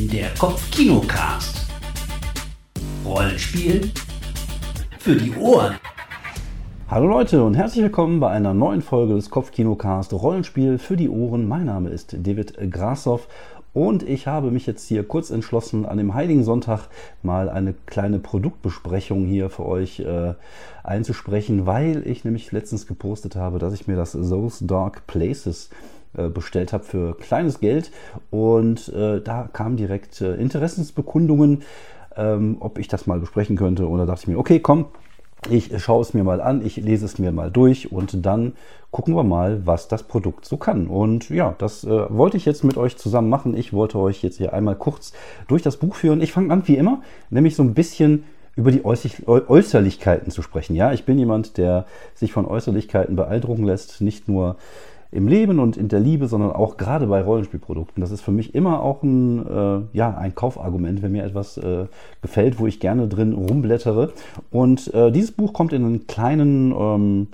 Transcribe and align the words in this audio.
Der 0.00 0.28
Kopfkinocast. 0.38 1.66
Rollenspiel 3.04 3.90
für 5.00 5.16
die 5.16 5.34
Ohren. 5.34 5.74
Hallo 6.88 7.08
Leute 7.08 7.42
und 7.42 7.54
herzlich 7.54 7.82
willkommen 7.82 8.20
bei 8.20 8.30
einer 8.30 8.54
neuen 8.54 8.82
Folge 8.82 9.14
des 9.14 9.28
Kopfkinocast 9.28 10.12
Rollenspiel 10.12 10.78
für 10.78 10.96
die 10.96 11.08
Ohren. 11.08 11.48
Mein 11.48 11.64
Name 11.64 11.90
ist 11.90 12.16
David 12.16 12.70
Grassoff 12.70 13.26
und 13.72 14.04
ich 14.04 14.28
habe 14.28 14.52
mich 14.52 14.66
jetzt 14.66 14.86
hier 14.86 15.02
kurz 15.02 15.30
entschlossen, 15.30 15.84
an 15.84 15.98
dem 15.98 16.14
Heiligen 16.14 16.44
Sonntag 16.44 16.88
mal 17.24 17.50
eine 17.50 17.74
kleine 17.86 18.20
Produktbesprechung 18.20 19.26
hier 19.26 19.50
für 19.50 19.66
euch 19.66 19.98
äh, 19.98 20.34
einzusprechen, 20.84 21.66
weil 21.66 22.06
ich 22.06 22.24
nämlich 22.24 22.52
letztens 22.52 22.86
gepostet 22.86 23.34
habe, 23.34 23.58
dass 23.58 23.74
ich 23.74 23.88
mir 23.88 23.96
das 23.96 24.12
Those 24.12 24.64
Dark 24.64 25.08
Places 25.08 25.70
bestellt 26.12 26.72
habe 26.72 26.84
für 26.84 27.16
kleines 27.16 27.60
Geld 27.60 27.90
und 28.30 28.88
äh, 28.88 29.20
da 29.20 29.48
kamen 29.52 29.76
direkt 29.76 30.20
äh, 30.20 30.34
Interessensbekundungen, 30.34 31.62
ähm, 32.16 32.56
ob 32.60 32.78
ich 32.78 32.88
das 32.88 33.06
mal 33.06 33.20
besprechen 33.20 33.56
könnte 33.56 33.86
und 33.86 33.98
da 33.98 34.06
dachte 34.06 34.22
ich 34.22 34.28
mir, 34.28 34.38
okay, 34.38 34.60
komm, 34.60 34.86
ich 35.50 35.70
schaue 35.80 36.02
es 36.02 36.14
mir 36.14 36.24
mal 36.24 36.40
an, 36.40 36.64
ich 36.64 36.76
lese 36.76 37.04
es 37.04 37.18
mir 37.18 37.30
mal 37.30 37.50
durch 37.50 37.92
und 37.92 38.26
dann 38.26 38.54
gucken 38.90 39.14
wir 39.14 39.22
mal, 39.22 39.66
was 39.66 39.86
das 39.86 40.02
Produkt 40.02 40.44
so 40.44 40.56
kann. 40.56 40.88
Und 40.88 41.30
ja, 41.30 41.54
das 41.58 41.84
äh, 41.84 41.88
wollte 42.08 42.36
ich 42.36 42.44
jetzt 42.44 42.64
mit 42.64 42.76
euch 42.76 42.96
zusammen 42.96 43.28
machen. 43.28 43.56
Ich 43.56 43.72
wollte 43.72 43.98
euch 43.98 44.22
jetzt 44.22 44.38
hier 44.38 44.52
einmal 44.52 44.74
kurz 44.74 45.12
durch 45.46 45.62
das 45.62 45.76
Buch 45.76 45.94
führen. 45.94 46.22
Ich 46.22 46.32
fange 46.32 46.52
an 46.52 46.66
wie 46.66 46.76
immer, 46.76 47.02
nämlich 47.30 47.54
so 47.54 47.62
ein 47.62 47.74
bisschen 47.74 48.24
über 48.56 48.72
die 48.72 48.84
Äußerlichkeiten 48.84 50.32
zu 50.32 50.42
sprechen. 50.42 50.74
Ja, 50.74 50.92
ich 50.92 51.04
bin 51.04 51.16
jemand, 51.18 51.58
der 51.58 51.86
sich 52.14 52.32
von 52.32 52.44
Äußerlichkeiten 52.44 53.14
beeindrucken 53.14 53.62
lässt, 53.62 54.00
nicht 54.00 54.26
nur 54.26 54.56
im 55.10 55.26
Leben 55.26 55.58
und 55.58 55.76
in 55.76 55.88
der 55.88 56.00
Liebe, 56.00 56.26
sondern 56.26 56.52
auch 56.52 56.76
gerade 56.76 57.06
bei 57.06 57.22
Rollenspielprodukten. 57.22 58.00
Das 58.00 58.10
ist 58.10 58.20
für 58.20 58.32
mich 58.32 58.54
immer 58.54 58.82
auch 58.82 59.02
ein, 59.02 59.46
äh, 59.46 59.80
ja, 59.96 60.16
ein 60.16 60.34
Kaufargument, 60.34 61.02
wenn 61.02 61.12
mir 61.12 61.24
etwas 61.24 61.56
äh, 61.56 61.86
gefällt, 62.20 62.58
wo 62.58 62.66
ich 62.66 62.80
gerne 62.80 63.08
drin 63.08 63.32
rumblättere. 63.32 64.12
Und 64.50 64.92
äh, 64.92 65.10
dieses 65.10 65.32
Buch 65.32 65.52
kommt 65.52 65.72
in 65.72 65.84
einen 65.84 66.06
kleinen, 66.06 66.72
ähm, 66.72 67.28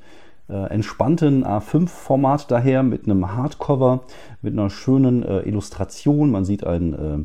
äh, 0.49 0.71
entspannten 0.71 1.45
A5-Format 1.45 2.51
daher 2.51 2.83
mit 2.83 3.05
einem 3.05 3.35
Hardcover, 3.35 4.05
mit 4.43 4.53
einer 4.53 4.71
schönen 4.71 5.23
äh, 5.23 5.41
Illustration. 5.41 6.31
Man 6.31 6.45
sieht 6.45 6.67
ein 6.67 6.93
äh, 6.93 7.19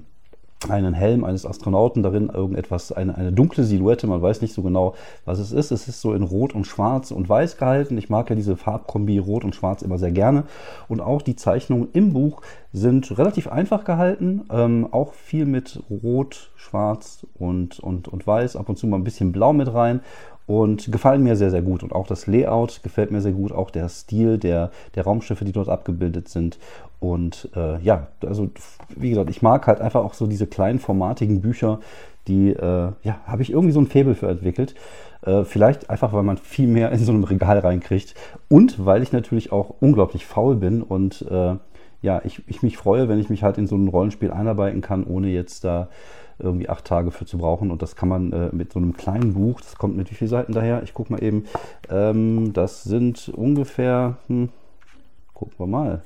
einen 0.68 0.94
Helm 0.94 1.24
eines 1.24 1.46
Astronauten, 1.46 2.04
darin 2.04 2.30
irgendetwas, 2.30 2.92
eine, 2.92 3.16
eine 3.16 3.32
dunkle 3.32 3.64
Silhouette, 3.64 4.08
man 4.08 4.22
weiß 4.22 4.42
nicht 4.42 4.54
so 4.54 4.62
genau, 4.62 4.94
was 5.24 5.40
es 5.40 5.54
ist. 5.54 5.72
Es 5.72 5.88
ist 5.88 6.02
so 6.02 6.14
in 6.14 6.24
Rot 6.24 6.54
und 6.54 6.68
Schwarz 6.68 7.12
und 7.12 7.30
Weiß 7.30 7.58
gehalten. 7.58 7.98
Ich 7.98 8.10
mag 8.10 8.30
ja 8.30 8.36
diese 8.36 8.58
Farbkombi 8.58 9.20
Rot 9.20 9.46
und 9.46 9.56
Schwarz 9.56 9.82
immer 9.82 9.98
sehr 9.98 10.12
gerne. 10.12 10.44
Und 10.90 11.00
auch 11.00 11.22
die 11.22 11.38
Zeichnungen 11.38 11.88
im 11.94 12.12
Buch 12.12 12.42
sind 12.72 13.18
relativ 13.18 13.48
einfach 13.48 13.84
gehalten, 13.84 14.44
ähm, 14.52 14.88
auch 14.92 15.14
viel 15.14 15.46
mit 15.46 15.82
Rot, 15.90 16.52
Schwarz 16.56 17.26
und, 17.34 17.80
und, 17.80 18.08
und 18.08 18.28
Weiß, 18.28 18.56
ab 18.56 18.70
und 18.70 18.78
zu 18.78 18.86
mal 18.88 18.98
ein 18.98 19.04
bisschen 19.04 19.32
Blau 19.32 19.54
mit 19.54 19.74
rein 19.74 20.02
und 20.46 20.92
gefallen 20.92 21.24
mir 21.24 21.36
sehr, 21.36 21.52
sehr 21.52 21.62
gut. 21.62 21.84
Und 21.84 21.94
auch 21.94 22.08
das 22.08 22.28
Layout 22.28 22.82
gefällt 22.84 23.12
mir 23.12 23.22
sehr 23.22 23.32
gut, 23.32 23.52
auch 23.52 23.72
der 23.72 23.90
Stil 23.90 24.38
der, 24.38 24.72
der 24.96 25.04
Raumschiffe, 25.04 25.46
die 25.46 25.52
dort 25.52 25.70
abgebildet 25.70 26.30
sind. 26.30 26.60
Und 27.00 27.50
äh, 27.56 27.80
ja, 27.82 28.08
also 28.26 28.50
wie 28.96 29.10
gesagt, 29.10 29.30
ich 29.30 29.42
mag 29.42 29.66
halt 29.68 29.82
einfach 29.82 30.04
auch 30.04 30.14
so 30.14 30.28
diese 30.28 30.48
kleinen 30.48 30.80
formatigen 30.80 31.42
Bücher, 31.42 31.80
die, 32.28 32.50
äh, 32.50 32.92
ja, 33.04 33.20
habe 33.26 33.42
ich 33.42 33.52
irgendwie 33.52 33.72
so 33.72 33.80
ein 33.80 33.88
Faible 33.88 34.16
für 34.16 34.28
entwickelt. 34.28 34.76
Äh, 35.22 35.44
vielleicht 35.44 35.90
einfach, 35.90 36.14
weil 36.14 36.24
man 36.24 36.38
viel 36.38 36.68
mehr 36.68 36.92
in 36.92 37.00
so 37.00 37.12
einem 37.12 37.24
Regal 37.24 37.60
reinkriegt 37.60 38.16
und 38.48 38.86
weil 38.86 39.04
ich 39.04 39.12
natürlich 39.12 39.52
auch 39.52 39.76
unglaublich 39.80 40.26
faul 40.26 40.56
bin 40.56 40.82
und 40.82 41.26
äh, 41.30 41.56
ja, 42.02 42.22
ich, 42.24 42.42
ich 42.48 42.64
mich 42.64 42.78
freue, 42.78 43.10
wenn 43.10 43.20
ich 43.20 43.30
mich 43.30 43.44
halt 43.44 43.58
in 43.58 43.68
so 43.68 43.76
ein 43.76 43.88
Rollenspiel 43.88 44.32
einarbeiten 44.32 44.82
kann, 44.82 45.04
ohne 45.04 45.28
jetzt 45.30 45.64
da 45.64 45.90
irgendwie 46.40 46.70
acht 46.70 46.86
Tage 46.86 47.12
für 47.12 47.26
zu 47.26 47.38
brauchen. 47.38 47.72
Und 47.72 47.82
das 47.82 47.96
kann 47.96 48.10
man 48.10 48.32
äh, 48.32 48.50
mit 48.54 48.72
so 48.72 48.80
einem 48.80 48.94
kleinen 48.94 49.34
Buch, 49.34 49.60
das 49.62 49.78
kommt 49.78 49.98
mit 49.98 50.10
wie 50.10 50.16
viele 50.16 50.30
Seiten 50.30 50.54
daher? 50.54 50.84
Ich 50.84 50.94
gucke 50.94 51.12
mal 51.12 51.22
eben. 51.22 51.46
Ähm, 51.90 52.54
das 52.54 52.84
sind 52.84 53.30
ungefähr, 53.30 54.18
hm, 54.28 54.50
gucken 55.34 55.56
wir 55.58 55.68
mal, 55.68 56.02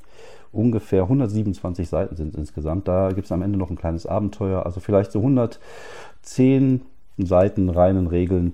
ungefähr 0.52 1.04
127 1.04 1.88
Seiten 1.88 2.16
sind 2.16 2.36
insgesamt. 2.36 2.88
Da 2.88 3.10
gibt 3.10 3.26
es 3.26 3.32
am 3.32 3.42
Ende 3.42 3.58
noch 3.58 3.70
ein 3.70 3.78
kleines 3.78 4.06
Abenteuer, 4.06 4.66
also 4.66 4.80
vielleicht 4.80 5.12
so 5.12 5.20
110 5.20 6.82
Seiten 7.18 7.70
reinen 7.70 8.08
Regeln. 8.08 8.54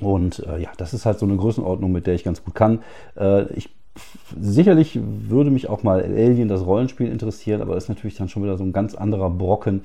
Und 0.00 0.46
äh, 0.46 0.58
ja, 0.58 0.70
das 0.76 0.94
ist 0.94 1.06
halt 1.06 1.18
so 1.18 1.26
eine 1.26 1.36
Größenordnung, 1.36 1.90
mit 1.90 2.06
der 2.06 2.14
ich 2.14 2.22
ganz 2.22 2.44
gut 2.44 2.54
kann. 2.54 2.80
Äh, 3.16 3.52
ich 3.54 3.70
sicherlich 4.40 4.98
würde 5.02 5.50
mich 5.50 5.68
auch 5.68 5.82
mal 5.82 6.02
Alien, 6.02 6.48
das 6.48 6.64
Rollenspiel 6.64 7.10
interessieren, 7.10 7.62
aber 7.62 7.76
ist 7.76 7.88
natürlich 7.88 8.16
dann 8.16 8.28
schon 8.28 8.42
wieder 8.42 8.56
so 8.56 8.64
ein 8.64 8.72
ganz 8.72 8.94
anderer 8.94 9.30
Brocken. 9.30 9.82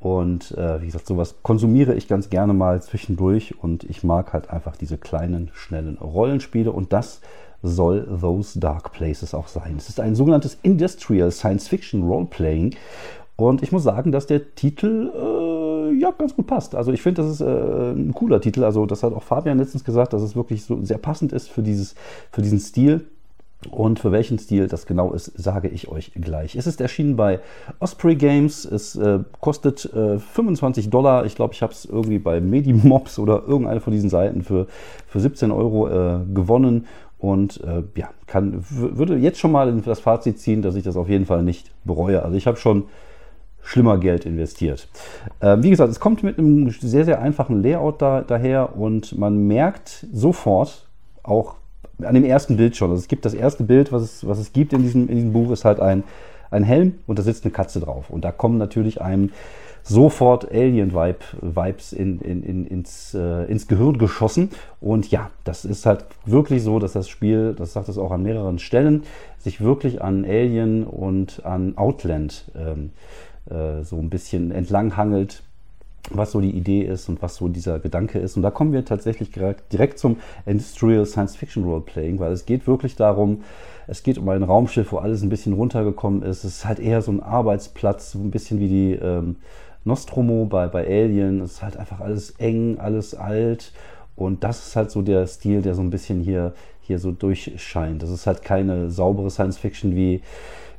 Und 0.00 0.56
äh, 0.56 0.80
wie 0.80 0.86
gesagt, 0.86 1.06
sowas 1.06 1.36
konsumiere 1.42 1.94
ich 1.94 2.06
ganz 2.06 2.30
gerne 2.30 2.52
mal 2.52 2.80
zwischendurch 2.80 3.54
und 3.60 3.84
ich 3.84 4.04
mag 4.04 4.32
halt 4.32 4.50
einfach 4.50 4.76
diese 4.76 4.96
kleinen, 4.96 5.50
schnellen 5.54 5.98
Rollenspiele 5.98 6.70
und 6.70 6.92
das 6.92 7.20
soll 7.62 8.06
Those 8.20 8.60
Dark 8.60 8.92
Places 8.92 9.34
auch 9.34 9.48
sein. 9.48 9.74
Es 9.76 9.88
ist 9.88 9.98
ein 9.98 10.14
sogenanntes 10.14 10.56
Industrial 10.62 11.32
Science 11.32 11.66
Fiction 11.66 12.04
Roleplaying 12.04 12.76
und 13.36 13.62
ich 13.62 13.72
muss 13.72 13.82
sagen, 13.82 14.12
dass 14.12 14.26
der 14.26 14.54
Titel 14.54 15.12
äh, 15.14 15.98
ja 15.98 16.12
ganz 16.12 16.34
gut 16.34 16.46
passt. 16.46 16.74
Also 16.74 16.92
ich 16.92 17.02
finde, 17.02 17.22
das 17.22 17.32
ist 17.32 17.40
äh, 17.40 17.92
ein 17.92 18.12
cooler 18.14 18.40
Titel. 18.40 18.64
Also 18.64 18.86
das 18.86 19.02
hat 19.02 19.12
auch 19.12 19.22
Fabian 19.22 19.58
letztens 19.58 19.84
gesagt, 19.84 20.12
dass 20.12 20.22
es 20.22 20.36
wirklich 20.36 20.64
so 20.64 20.82
sehr 20.84 20.98
passend 20.98 21.32
ist 21.32 21.48
für, 21.48 21.62
dieses, 21.62 21.94
für 22.30 22.42
diesen 22.42 22.58
Stil. 22.58 23.06
Und 23.70 23.98
für 23.98 24.12
welchen 24.12 24.38
Stil 24.38 24.68
das 24.68 24.86
genau 24.86 25.12
ist, 25.12 25.32
sage 25.36 25.68
ich 25.68 25.88
euch 25.88 26.12
gleich. 26.14 26.54
Es 26.54 26.68
ist 26.68 26.80
erschienen 26.80 27.16
bei 27.16 27.40
Osprey 27.80 28.14
Games. 28.14 28.64
Es 28.64 28.94
äh, 28.94 29.18
kostet 29.40 29.84
äh, 29.92 30.20
25 30.20 30.90
Dollar. 30.90 31.26
Ich 31.26 31.34
glaube, 31.34 31.54
ich 31.54 31.62
habe 31.62 31.72
es 31.72 31.84
irgendwie 31.84 32.20
bei 32.20 32.40
Medimobs 32.40 33.18
oder 33.18 33.42
irgendeine 33.46 33.80
von 33.80 33.92
diesen 33.92 34.10
Seiten 34.10 34.42
für, 34.42 34.68
für 35.08 35.18
17 35.18 35.50
Euro 35.50 35.88
äh, 35.88 36.20
gewonnen. 36.32 36.86
Und 37.18 37.60
äh, 37.64 37.82
ja, 37.96 38.10
kann, 38.26 38.64
würde 38.70 39.16
jetzt 39.16 39.40
schon 39.40 39.50
mal 39.50 39.72
das 39.80 39.98
Fazit 39.98 40.38
ziehen, 40.38 40.62
dass 40.62 40.76
ich 40.76 40.84
das 40.84 40.96
auf 40.96 41.08
jeden 41.08 41.26
Fall 41.26 41.42
nicht 41.42 41.72
bereue. 41.84 42.22
Also 42.22 42.36
ich 42.36 42.46
habe 42.46 42.58
schon 42.58 42.84
schlimmer 43.60 43.98
Geld 43.98 44.24
investiert. 44.24 44.88
Äh, 45.40 45.56
wie 45.60 45.70
gesagt, 45.70 45.90
es 45.90 45.98
kommt 45.98 46.22
mit 46.22 46.38
einem 46.38 46.70
sehr, 46.70 47.04
sehr 47.04 47.20
einfachen 47.20 47.60
Layout 47.60 48.00
da, 48.00 48.22
daher 48.22 48.76
und 48.76 49.18
man 49.18 49.48
merkt 49.48 50.06
sofort, 50.12 50.86
auch 51.24 51.56
an 52.02 52.14
dem 52.14 52.24
ersten 52.24 52.56
Bild 52.56 52.76
schon. 52.76 52.90
Also 52.90 53.00
es 53.00 53.08
gibt 53.08 53.24
das 53.24 53.34
erste 53.34 53.64
Bild, 53.64 53.92
was 53.92 54.02
es, 54.02 54.26
was 54.26 54.38
es 54.38 54.52
gibt 54.52 54.72
in 54.72 54.82
diesem, 54.82 55.08
in 55.08 55.16
diesem 55.16 55.32
Buch, 55.32 55.50
ist 55.50 55.64
halt 55.64 55.80
ein, 55.80 56.04
ein 56.50 56.64
Helm 56.64 56.94
und 57.06 57.18
da 57.18 57.22
sitzt 57.22 57.44
eine 57.44 57.52
Katze 57.52 57.80
drauf. 57.80 58.10
Und 58.10 58.24
da 58.24 58.32
kommen 58.32 58.58
natürlich 58.58 59.00
einem 59.00 59.30
sofort 59.82 60.50
Alien-Vibes 60.50 61.92
in, 61.92 62.20
in, 62.20 62.42
in, 62.42 62.66
ins, 62.66 63.14
äh, 63.14 63.44
ins 63.44 63.68
Gehirn 63.68 63.98
geschossen. 63.98 64.50
Und 64.80 65.10
ja, 65.10 65.30
das 65.44 65.64
ist 65.64 65.86
halt 65.86 66.04
wirklich 66.26 66.62
so, 66.62 66.78
dass 66.78 66.92
das 66.92 67.08
Spiel, 67.08 67.54
das 67.56 67.72
sagt 67.72 67.88
es 67.88 67.98
auch 67.98 68.10
an 68.10 68.22
mehreren 68.22 68.58
Stellen, 68.58 69.04
sich 69.38 69.60
wirklich 69.60 70.02
an 70.02 70.24
Alien 70.24 70.84
und 70.84 71.44
an 71.44 71.76
Outland 71.76 72.50
ähm, 72.54 72.90
äh, 73.50 73.82
so 73.82 73.96
ein 73.96 74.10
bisschen 74.10 74.50
entlanghangelt 74.50 75.42
was 76.10 76.32
so 76.32 76.40
die 76.40 76.50
Idee 76.50 76.82
ist 76.82 77.08
und 77.08 77.22
was 77.22 77.36
so 77.36 77.48
dieser 77.48 77.78
Gedanke 77.78 78.18
ist. 78.18 78.36
Und 78.36 78.42
da 78.42 78.50
kommen 78.50 78.72
wir 78.72 78.84
tatsächlich 78.84 79.30
direkt 79.30 79.98
zum 79.98 80.16
Industrial 80.46 81.04
Science 81.06 81.36
Fiction 81.36 81.64
Roleplaying, 81.64 82.18
weil 82.18 82.32
es 82.32 82.46
geht 82.46 82.66
wirklich 82.66 82.96
darum, 82.96 83.42
es 83.86 84.02
geht 84.02 84.18
um 84.18 84.28
ein 84.28 84.42
Raumschiff, 84.42 84.92
wo 84.92 84.98
alles 84.98 85.22
ein 85.22 85.28
bisschen 85.28 85.54
runtergekommen 85.54 86.22
ist. 86.22 86.44
Es 86.44 86.58
ist 86.58 86.64
halt 86.66 86.78
eher 86.78 87.02
so 87.02 87.10
ein 87.10 87.22
Arbeitsplatz, 87.22 88.12
so 88.12 88.18
ein 88.18 88.30
bisschen 88.30 88.60
wie 88.60 88.68
die 88.68 88.92
ähm, 88.92 89.36
Nostromo 89.84 90.44
bei, 90.44 90.68
bei 90.68 90.86
Alien. 90.86 91.40
Es 91.40 91.52
ist 91.52 91.62
halt 91.62 91.76
einfach 91.76 92.00
alles 92.00 92.32
eng, 92.38 92.78
alles 92.78 93.14
alt. 93.14 93.72
Und 94.14 94.44
das 94.44 94.66
ist 94.66 94.76
halt 94.76 94.90
so 94.90 95.00
der 95.00 95.26
Stil, 95.26 95.62
der 95.62 95.74
so 95.74 95.80
ein 95.80 95.90
bisschen 95.90 96.20
hier, 96.20 96.52
hier 96.82 96.98
so 96.98 97.12
durchscheint. 97.12 98.02
Das 98.02 98.10
ist 98.10 98.26
halt 98.26 98.42
keine 98.42 98.90
saubere 98.90 99.30
Science 99.30 99.58
Fiction 99.58 99.94
wie 99.94 100.22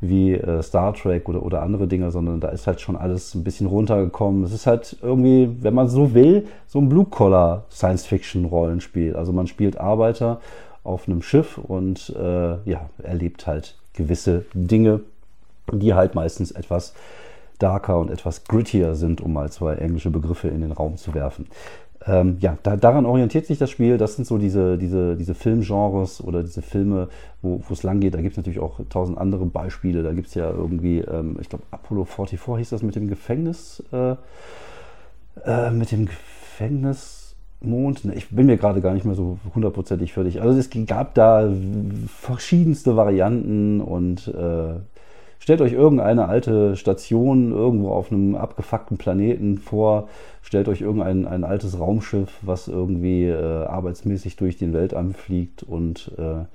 wie 0.01 0.34
äh, 0.34 0.62
Star 0.62 0.94
Trek 0.94 1.28
oder, 1.28 1.44
oder 1.44 1.62
andere 1.62 1.88
Dinge, 1.88 2.12
sondern 2.12 2.40
da 2.40 2.50
ist 2.50 2.68
halt 2.68 2.81
schon 2.81 2.96
alles 2.96 3.36
ein 3.36 3.44
bisschen 3.44 3.68
runtergekommen. 3.68 4.44
Es 4.44 4.54
ist 4.54 4.68
halt 4.68 4.98
irgendwie, 5.01 5.50
wenn 5.62 5.74
man 5.74 5.90
so 5.90 6.13
will, 6.13 6.48
so 6.68 6.80
ein 6.80 6.90
Blue-Collar 6.90 7.66
Science-Fiction-Rollenspiel. 7.72 9.16
Also 9.16 9.34
man 9.34 9.48
spielt 9.48 9.78
Arbeiter 9.78 10.40
auf 10.84 11.07
einem 11.07 11.22
Schiff 11.22 11.57
und 11.57 12.16
äh, 12.18 12.57
ja, 12.69 12.90
erlebt 13.04 13.48
halt 13.48 13.75
gewisse 13.94 14.46
Dinge, 14.54 15.01
die 15.72 15.94
halt 15.94 16.16
meistens 16.16 16.51
etwas 16.51 16.94
darker 17.60 18.00
und 18.00 18.10
etwas 18.10 18.46
grittier 18.46 18.96
sind, 18.96 19.19
um 19.19 19.34
mal 19.34 19.51
zwei 19.51 19.75
englische 19.75 20.10
Begriffe 20.10 20.48
in 20.48 20.62
den 20.62 20.72
Raum 20.72 20.96
zu 20.96 21.13
werfen 21.13 21.48
ähm, 22.06 22.38
ja, 22.40 22.57
da, 22.63 22.78
daran 22.78 23.06
orientiert 23.06 23.46
sich 23.46 23.57
das 23.57 23.69
Spiel. 23.69 23.98
Das 23.98 24.16
sind 24.16 24.25
so 24.25 24.38
diese, 24.38 24.78
diese, 24.78 25.18
diese 25.18 25.36
Filmgenres 25.36 26.24
oder 26.24 26.44
diese 26.44 26.62
Filme, 26.62 27.10
wo 27.42 27.62
es 27.69 27.84
lang 27.84 28.00
geht. 28.00 28.13
Da 28.13 28.22
gibt 28.22 28.34
es 28.34 28.38
natürlich 28.38 28.60
auch 28.60 28.80
tausend 28.90 29.18
andere 29.18 29.46
Beispiele. 29.46 30.01
Da 30.01 30.13
gibt 30.13 30.28
es 30.28 30.34
ja 30.34 30.50
irgendwie, 30.50 31.00
ähm, 31.00 31.38
ich 31.42 31.50
glaube, 31.50 31.66
Apollo 31.72 32.06
44 32.06 32.57
hieß 32.57 32.69
das 32.69 32.84
mit 32.84 32.96
dem 32.96 33.10
Gefängnis, 33.10 33.84
äh, 33.92 34.16
äh, 35.46 35.72
mit 35.72 35.92
dem 35.92 36.06
Gefängnismond. 36.06 38.06
Ne, 38.06 38.16
ich 38.16 38.30
bin 38.30 38.46
mir 38.46 38.57
gerade 38.57 38.80
gar 38.80 38.94
nicht 38.94 39.06
mehr 39.06 39.16
so 39.16 39.38
hundertprozentig 39.54 40.13
fertig. 40.13 40.42
Also 40.42 40.57
es 40.57 40.69
gab 40.88 41.16
da 41.16 41.51
verschiedenste 42.07 42.96
Varianten 42.96 43.81
und 43.81 44.30
äh, 44.30 44.75
stellt 45.39 45.62
euch 45.62 45.74
irgendeine 45.74 46.27
alte 46.27 46.75
Station 46.75 47.51
irgendwo 47.51 47.89
auf 47.89 48.12
einem 48.12 48.36
abgefuckten 48.36 48.97
Planeten 48.97 49.57
vor. 49.57 50.09
Stellt 50.41 50.68
euch 50.68 50.81
irgendein 50.81 51.25
ein 51.25 51.44
altes 51.44 51.80
Raumschiff, 51.80 52.38
was 52.41 52.68
irgendwie 52.68 53.25
äh, 53.25 53.65
arbeitsmäßig 53.65 54.36
durch 54.36 54.57
den 54.57 54.74
Weltall 54.74 55.13
fliegt 55.13 55.63
und 55.63 56.12
äh, 56.18 56.45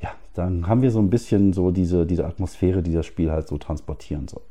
ja, 0.00 0.10
dann 0.34 0.68
haben 0.68 0.82
wir 0.82 0.90
so 0.90 1.00
ein 1.00 1.10
bisschen 1.10 1.52
so 1.52 1.70
diese, 1.70 2.06
diese 2.06 2.26
Atmosphäre, 2.26 2.82
die 2.82 2.92
das 2.92 3.06
Spiel 3.06 3.30
halt 3.30 3.48
so 3.48 3.58
transportieren 3.58 4.28
soll. 4.28 4.42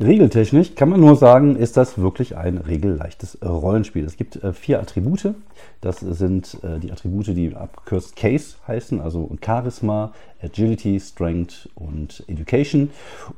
Regeltechnisch 0.00 0.74
kann 0.74 0.88
man 0.88 0.98
nur 0.98 1.14
sagen, 1.14 1.54
ist 1.54 1.76
das 1.76 1.98
wirklich 1.98 2.36
ein 2.36 2.58
regelleichtes 2.58 3.38
Rollenspiel. 3.44 4.04
Es 4.04 4.16
gibt 4.16 4.42
äh, 4.42 4.52
vier 4.52 4.80
Attribute. 4.80 5.34
Das 5.80 6.00
sind 6.00 6.58
äh, 6.64 6.80
die 6.80 6.90
Attribute, 6.90 7.28
die 7.28 7.54
abgekürzt 7.54 8.16
Case 8.16 8.56
heißen, 8.66 9.00
also 9.00 9.30
Charisma, 9.40 10.12
Agility, 10.42 10.98
Strength 10.98 11.68
und 11.76 12.24
Education. 12.26 12.90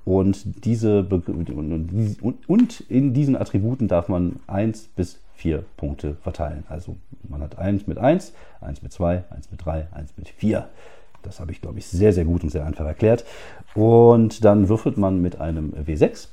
Und, 0.07 0.65
diese 0.65 1.07
und 2.47 2.81
in 2.89 3.13
diesen 3.13 3.37
Attributen 3.37 3.87
darf 3.87 4.09
man 4.09 4.37
eins 4.47 4.89
bis 4.97 5.21
vier 5.35 5.63
Punkte 5.77 6.17
verteilen. 6.23 6.65
Also 6.71 6.97
man 7.29 7.43
hat 7.43 7.59
eins 7.59 7.87
mit 7.87 7.99
eins, 7.99 8.33
eins 8.63 8.83
mit 8.83 8.95
zwei, 8.95 9.25
eins 9.29 9.51
mit 9.51 9.63
drei, 9.63 9.89
eins 9.93 10.15
mit 10.17 10.31
vier. 10.31 10.71
Das 11.23 11.39
habe 11.39 11.53
ich, 11.53 11.61
glaube 11.61 11.81
ich, 11.81 11.87
sehr, 11.87 12.15
sehr 12.15 12.25
gut 12.25 12.45
und 12.45 12.51
sehr 12.51 12.65
einfach 12.65 12.87
erklärt. 12.87 13.27
Und 13.75 14.43
dann 14.45 14.71
würfelt 14.71 14.97
man 14.97 15.21
mit 15.21 15.39
einem 15.39 15.75
W6 15.75 16.29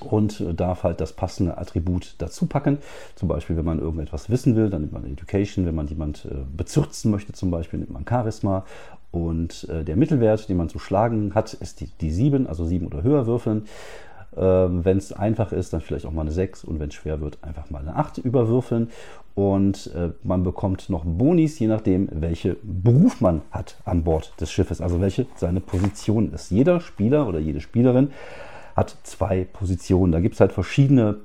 und 0.00 0.44
darf 0.56 0.82
halt 0.82 1.00
das 1.00 1.12
passende 1.12 1.58
Attribut 1.58 2.16
dazu 2.18 2.46
packen. 2.46 2.78
Zum 3.14 3.28
Beispiel, 3.28 3.56
wenn 3.56 3.64
man 3.64 3.78
irgendetwas 3.78 4.30
wissen 4.30 4.56
will, 4.56 4.70
dann 4.70 4.82
nimmt 4.82 4.92
man 4.92 5.04
Education. 5.04 5.66
Wenn 5.66 5.74
man 5.74 5.88
jemand 5.88 6.26
äh, 6.26 6.34
bezirzen 6.54 7.10
möchte, 7.10 7.32
zum 7.32 7.50
Beispiel, 7.50 7.78
nimmt 7.78 7.92
man 7.92 8.04
Charisma. 8.08 8.64
Und 9.10 9.68
äh, 9.70 9.84
der 9.84 9.96
Mittelwert, 9.96 10.48
den 10.48 10.58
man 10.58 10.68
zu 10.68 10.78
schlagen 10.78 11.34
hat, 11.34 11.54
ist 11.54 11.80
die, 11.80 11.88
die 12.00 12.10
7, 12.10 12.46
also 12.46 12.64
7 12.64 12.86
oder 12.86 13.02
höher 13.02 13.26
würfeln. 13.26 13.66
Ähm, 14.36 14.84
wenn 14.84 14.98
es 14.98 15.12
einfach 15.12 15.52
ist, 15.52 15.72
dann 15.72 15.80
vielleicht 15.80 16.04
auch 16.04 16.12
mal 16.12 16.22
eine 16.22 16.30
6 16.30 16.64
und 16.64 16.78
wenn 16.78 16.88
es 16.88 16.94
schwer 16.94 17.20
wird, 17.22 17.38
einfach 17.42 17.70
mal 17.70 17.80
eine 17.80 17.96
8 17.96 18.18
überwürfeln. 18.18 18.90
Und 19.34 19.90
äh, 19.94 20.10
man 20.22 20.42
bekommt 20.44 20.90
noch 20.90 21.04
Bonis, 21.04 21.58
je 21.58 21.66
nachdem, 21.66 22.08
welche 22.10 22.56
Beruf 22.62 23.20
man 23.20 23.42
hat 23.50 23.76
an 23.84 24.02
Bord 24.02 24.32
des 24.40 24.50
Schiffes, 24.50 24.80
also 24.80 25.00
welche 25.00 25.26
seine 25.36 25.60
Position 25.60 26.32
ist. 26.32 26.50
Jeder 26.50 26.80
Spieler 26.80 27.26
oder 27.28 27.38
jede 27.38 27.60
Spielerin 27.60 28.10
hat 28.76 28.96
zwei 29.02 29.44
Positionen. 29.44 30.12
Da 30.12 30.20
gibt 30.20 30.34
es 30.34 30.40
halt 30.40 30.52
verschiedene 30.52 31.16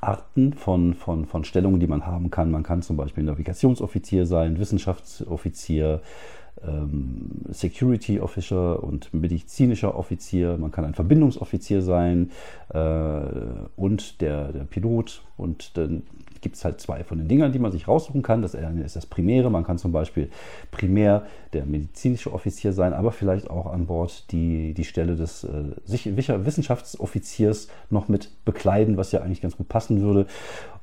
Arten 0.00 0.52
von, 0.52 0.94
von, 0.94 1.24
von 1.24 1.44
Stellungen, 1.44 1.80
die 1.80 1.86
man 1.86 2.04
haben 2.04 2.30
kann. 2.30 2.50
Man 2.50 2.64
kann 2.64 2.82
zum 2.82 2.96
Beispiel 2.96 3.24
Navigationsoffizier 3.24 4.26
sein, 4.26 4.58
Wissenschaftsoffizier, 4.58 6.02
ähm, 6.66 7.30
Security 7.50 8.20
Officer 8.20 8.82
und 8.82 9.14
medizinischer 9.14 9.96
Offizier. 9.96 10.58
Man 10.58 10.72
kann 10.72 10.84
ein 10.84 10.94
Verbindungsoffizier 10.94 11.82
sein 11.82 12.32
äh, 12.70 13.20
und 13.76 14.20
der, 14.20 14.52
der 14.52 14.64
Pilot. 14.64 15.22
Und 15.36 15.76
dann 15.78 16.02
gibt 16.40 16.56
es 16.56 16.64
halt 16.64 16.80
zwei 16.80 17.04
von 17.04 17.18
den 17.18 17.28
Dingern, 17.28 17.52
die 17.52 17.58
man 17.58 17.72
sich 17.72 17.88
raussuchen 17.88 18.22
kann. 18.22 18.42
Das 18.42 18.54
eine 18.54 18.82
ist 18.82 18.96
das 18.96 19.06
Primäre. 19.06 19.50
Man 19.50 19.64
kann 19.64 19.78
zum 19.78 19.92
Beispiel 19.92 20.30
primär 20.70 21.26
der 21.52 21.66
medizinische 21.66 22.32
Offizier 22.32 22.72
sein, 22.72 22.92
aber 22.92 23.12
vielleicht 23.12 23.50
auch 23.50 23.66
an 23.66 23.86
Bord 23.86 24.30
die, 24.32 24.74
die 24.74 24.84
Stelle 24.84 25.16
des 25.16 25.44
äh, 25.44 25.64
Wissenschaftsoffiziers 25.86 27.68
noch 27.90 28.08
mit 28.08 28.30
bekleiden, 28.44 28.96
was 28.96 29.12
ja 29.12 29.20
eigentlich 29.20 29.40
ganz 29.40 29.56
gut 29.56 29.68
passen 29.68 30.00
würde, 30.00 30.26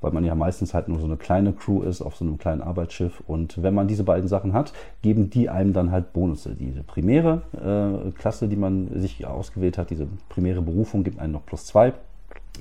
weil 0.01 0.11
man 0.11 0.25
ja 0.25 0.35
meistens 0.35 0.73
halt 0.73 0.87
nur 0.87 0.99
so 0.99 1.05
eine 1.05 1.17
kleine 1.17 1.53
Crew 1.53 1.81
ist 1.81 2.01
auf 2.01 2.15
so 2.15 2.25
einem 2.25 2.37
kleinen 2.37 2.61
Arbeitsschiff. 2.61 3.23
Und 3.27 3.61
wenn 3.61 3.73
man 3.73 3.87
diese 3.87 4.03
beiden 4.03 4.27
Sachen 4.27 4.53
hat, 4.53 4.73
geben 5.01 5.29
die 5.29 5.49
einem 5.49 5.73
dann 5.73 5.91
halt 5.91 6.13
Bonusse. 6.13 6.55
Diese 6.55 6.83
primäre 6.83 7.41
äh, 7.53 8.11
Klasse, 8.11 8.47
die 8.47 8.55
man 8.55 8.89
sich 8.99 9.25
ausgewählt 9.25 9.77
hat, 9.77 9.89
diese 9.89 10.07
primäre 10.29 10.61
Berufung 10.61 11.03
gibt 11.03 11.19
einen 11.19 11.33
noch 11.33 11.45
plus 11.45 11.65
zwei. 11.65 11.93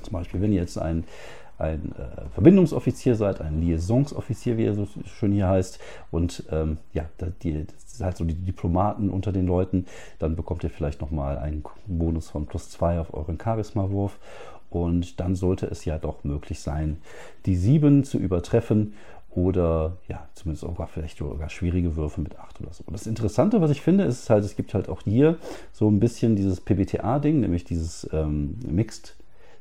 Zum 0.01 0.13
Beispiel, 0.13 0.41
wenn 0.41 0.53
ihr 0.53 0.61
jetzt 0.61 0.77
ein 0.77 1.05
ein 1.57 1.93
äh, 1.97 2.29
Verbindungsoffizier 2.33 3.15
seid, 3.15 3.41
ein 3.41 3.61
Liaisonsoffizier, 3.61 4.57
wie 4.57 4.65
er 4.65 4.73
so 4.73 4.87
schön 5.05 5.31
hier 5.31 5.47
heißt, 5.47 5.79
und 6.11 6.43
ähm, 6.51 6.77
ja, 6.93 7.05
die, 7.43 7.65
das 7.65 7.93
ist 7.93 8.01
halt 8.01 8.17
so 8.17 8.25
die 8.25 8.33
Diplomaten 8.33 9.09
unter 9.09 9.31
den 9.31 9.47
Leuten, 9.47 9.85
dann 10.19 10.35
bekommt 10.35 10.63
ihr 10.63 10.69
vielleicht 10.69 11.01
nochmal 11.01 11.37
einen 11.37 11.63
Bonus 11.87 12.29
von 12.29 12.45
plus 12.45 12.69
zwei 12.69 12.99
auf 12.99 13.13
euren 13.13 13.39
Charisma-Wurf. 13.39 14.19
Und 14.69 15.21
dann 15.21 15.35
sollte 15.35 15.67
es 15.67 15.85
ja 15.85 15.97
doch 15.97 16.25
möglich 16.25 16.59
sein, 16.59 16.97
die 17.45 17.55
sieben 17.55 18.03
zu 18.03 18.17
übertreffen 18.17 18.93
oder 19.35 19.97
ja, 20.07 20.27
zumindest 20.33 20.65
auch 20.65 20.89
vielleicht 20.89 21.17
sogar 21.17 21.49
schwierige 21.49 21.95
Würfe 21.95 22.21
mit 22.21 22.39
8 22.39 22.61
oder 22.61 22.73
so. 22.73 22.83
Das 22.89 23.05
Interessante, 23.05 23.61
was 23.61 23.71
ich 23.71 23.81
finde, 23.81 24.05
ist 24.05 24.29
halt, 24.29 24.43
es 24.43 24.55
gibt 24.55 24.73
halt 24.73 24.89
auch 24.89 25.01
hier 25.03 25.37
so 25.73 25.89
ein 25.89 25.99
bisschen 25.99 26.35
dieses 26.35 26.61
PBTA-Ding, 26.61 27.41
nämlich 27.41 27.65
dieses 27.65 28.09
ähm, 28.13 28.57
Mixed 28.65 29.15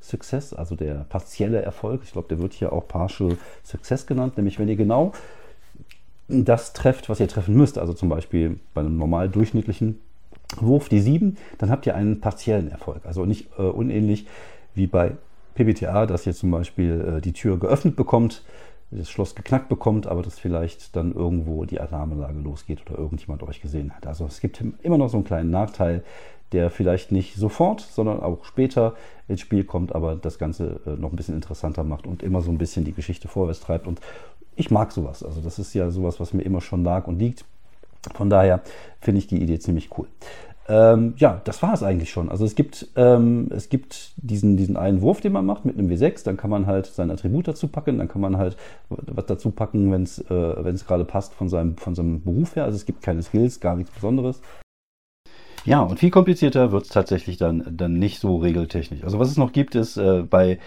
Success, 0.05 0.53
also 0.53 0.77
der 0.77 1.07
partielle 1.09 1.63
Erfolg. 1.63 2.03
Ich 2.05 2.13
glaube, 2.13 2.29
der 2.29 2.39
wird 2.39 2.53
hier 2.53 2.73
auch 2.73 2.87
Partial 2.87 3.37
Success 3.65 4.07
genannt, 4.07 4.37
nämlich 4.37 4.59
wenn 4.59 4.69
ihr 4.69 4.77
genau 4.77 5.13
das 6.29 6.73
trefft, 6.73 7.09
was 7.09 7.21
ihr 7.21 7.29
treffen 7.29 7.55
müsst, 7.55 7.79
also 7.79 7.93
zum 7.93 8.09
Beispiel 8.09 8.59
bei 8.73 8.81
einem 8.81 8.97
normal 8.97 9.29
durchschnittlichen 9.29 9.99
Wurf 10.61 10.89
die 10.89 11.01
7, 11.01 11.37
dann 11.59 11.71
habt 11.71 11.87
ihr 11.87 11.95
einen 11.95 12.21
partiellen 12.21 12.71
Erfolg. 12.71 13.05
Also 13.05 13.25
nicht 13.25 13.49
äh, 13.59 13.63
unähnlich 13.63 14.27
wie 14.75 14.87
bei 14.87 15.13
PBTA, 15.55 16.07
dass 16.07 16.27
ihr 16.27 16.35
zum 16.35 16.51
Beispiel 16.51 17.17
äh, 17.17 17.21
die 17.21 17.33
Tür 17.33 17.59
geöffnet 17.59 17.97
bekommt, 17.97 18.43
das 18.91 19.11
Schloss 19.11 19.35
geknackt 19.35 19.69
bekommt, 19.69 20.07
aber 20.07 20.23
dass 20.23 20.39
vielleicht 20.39 20.95
dann 20.97 21.13
irgendwo 21.13 21.65
die 21.65 21.81
Alarmanlage 21.81 22.39
losgeht 22.39 22.83
oder 22.89 22.99
irgendjemand 22.99 23.43
euch 23.43 23.61
gesehen 23.61 23.93
hat. 23.95 24.07
Also 24.07 24.27
es 24.27 24.41
gibt 24.41 24.63
immer 24.83 24.99
noch 24.99 25.09
so 25.09 25.17
einen 25.17 25.25
kleinen 25.25 25.51
Nachteil, 25.51 26.05
der 26.55 26.71
vielleicht 26.71 27.13
nicht 27.13 27.37
sofort, 27.37 27.81
sondern 27.81 28.21
auch 28.21 28.45
später 28.45 28.95
ins 29.29 29.41
Spiel 29.41 29.65
kommt, 29.65 29.95
aber 29.95 30.17
das 30.17 30.39
Ganze 30.39 30.81
äh, 30.87 30.91
noch 30.91 31.13
ein 31.13 31.17
bisschen 31.17 31.35
interessanter 31.35 31.85
macht 31.85 32.07
und 32.07 32.23
immer 32.23 32.41
so 32.41 32.51
ein 32.51 32.59
bisschen 32.59 32.85
die 32.85 32.93
Geschichte 32.93 33.29
vorwärts 33.29 33.61
treibt. 33.61 33.87
Und 33.87 34.01
ich 34.57 34.71
mag 34.71 34.93
sowas. 34.93 35.23
Also 35.23 35.41
das 35.41 35.59
ist 35.59 35.75
ja 35.75 35.91
sowas, 35.91 36.21
was 36.21 36.33
mir 36.33 36.43
immer 36.43 36.61
schon 36.61 36.85
lag 36.85 37.07
und 37.07 37.19
liegt. 37.19 37.45
Von 38.15 38.31
daher 38.31 38.63
finde 39.01 39.19
ich 39.19 39.27
die 39.27 39.43
Idee 39.43 39.59
ziemlich 39.59 39.91
cool. 39.99 40.07
Ähm, 40.67 41.15
ja, 41.19 41.43
das 41.45 41.63
war 41.63 41.75
es 41.75 41.83
eigentlich 41.83 42.11
schon. 42.11 42.31
Also 42.31 42.45
es 42.45 42.55
gibt, 42.55 42.89
ähm, 42.97 43.49
es 43.51 43.69
gibt 43.69 44.13
diesen, 44.17 44.57
diesen 44.57 44.77
einen 44.79 45.03
Wurf, 45.03 45.21
den 45.21 45.33
man 45.33 45.45
macht 45.45 45.67
mit 45.67 45.79
einem 45.79 45.89
W6, 45.89 46.25
dann 46.25 46.39
kann 46.39 46.49
man 46.49 46.67
halt 46.67 46.87
sein 46.87 47.11
Attribut 47.11 47.49
dazu 47.49 47.69
packen, 47.69 47.99
dann 47.99 48.09
kann 48.09 48.23
man 48.23 48.39
halt 48.39 48.57
was 48.89 49.27
dazu 49.27 49.51
packen, 49.51 49.93
wenn 49.93 50.05
es 50.05 50.19
äh, 50.21 50.85
gerade 50.87 51.05
passt 51.05 51.35
von 51.35 51.51
seinem, 51.51 51.77
von 51.77 51.95
seinem 51.95 52.23
Beruf 52.23 52.57
her. 52.57 52.65
Also 52.65 52.77
es 52.77 52.87
gibt 52.87 53.03
keine 53.03 53.23
Skills, 53.23 53.61
gar 53.61 53.77
nichts 53.77 53.93
Besonderes. 53.93 54.41
Ja, 55.65 55.81
und 55.81 55.99
viel 55.99 56.11
komplizierter 56.11 56.73
wird 56.73 56.85
es 56.85 56.91
tatsächlich 56.91 57.39
dann, 57.39 57.65
dann 57.71 57.99
nicht 57.99 58.21
so 58.21 58.37
regeltechnisch. 58.37 59.03
Also 59.03 59.19
was 59.19 59.31
es 59.31 59.39
noch 59.39 59.53
gibt, 59.53 59.75
ist 59.75 59.97
äh, 59.97 60.23
bei, 60.23 60.59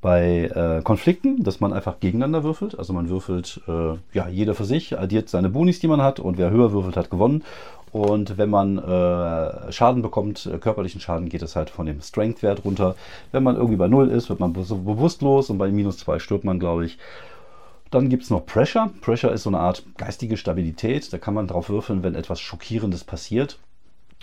bei 0.00 0.50
äh, 0.52 0.82
Konflikten, 0.82 1.44
dass 1.44 1.60
man 1.60 1.72
einfach 1.72 2.00
gegeneinander 2.00 2.42
würfelt. 2.42 2.76
Also 2.76 2.92
man 2.92 3.08
würfelt 3.08 3.60
äh, 3.68 3.94
ja 4.12 4.28
jeder 4.28 4.54
für 4.54 4.64
sich, 4.64 4.98
addiert 4.98 5.28
seine 5.28 5.50
Bonis, 5.50 5.78
die 5.78 5.86
man 5.86 6.02
hat 6.02 6.18
und 6.18 6.36
wer 6.36 6.50
höher 6.50 6.72
würfelt, 6.72 6.96
hat 6.96 7.10
gewonnen. 7.10 7.44
Und 7.92 8.38
wenn 8.38 8.50
man 8.50 8.78
äh, 8.78 9.72
Schaden 9.72 10.02
bekommt, 10.02 10.46
äh, 10.46 10.58
körperlichen 10.58 11.00
Schaden, 11.00 11.28
geht 11.28 11.42
es 11.42 11.54
halt 11.54 11.70
von 11.70 11.86
dem 11.86 12.00
Strength-Wert 12.00 12.64
runter. 12.64 12.96
Wenn 13.32 13.42
man 13.42 13.56
irgendwie 13.56 13.76
bei 13.76 13.88
0 13.88 14.10
ist, 14.10 14.28
wird 14.28 14.40
man 14.40 14.52
be 14.52 14.62
bewusstlos 14.62 15.50
und 15.50 15.58
bei 15.58 15.70
minus 15.70 15.98
2 15.98 16.18
stirbt 16.18 16.44
man, 16.44 16.58
glaube 16.58 16.86
ich. 16.86 16.98
Dann 17.90 18.08
gibt 18.08 18.22
es 18.22 18.30
noch 18.30 18.46
Pressure. 18.46 18.90
Pressure 19.00 19.32
ist 19.32 19.42
so 19.44 19.50
eine 19.50 19.58
Art 19.58 19.84
geistige 19.96 20.36
Stabilität. 20.36 21.12
Da 21.12 21.18
kann 21.18 21.34
man 21.34 21.48
drauf 21.48 21.68
würfeln, 21.68 22.04
wenn 22.04 22.14
etwas 22.14 22.40
Schockierendes 22.40 23.02
passiert. 23.02 23.58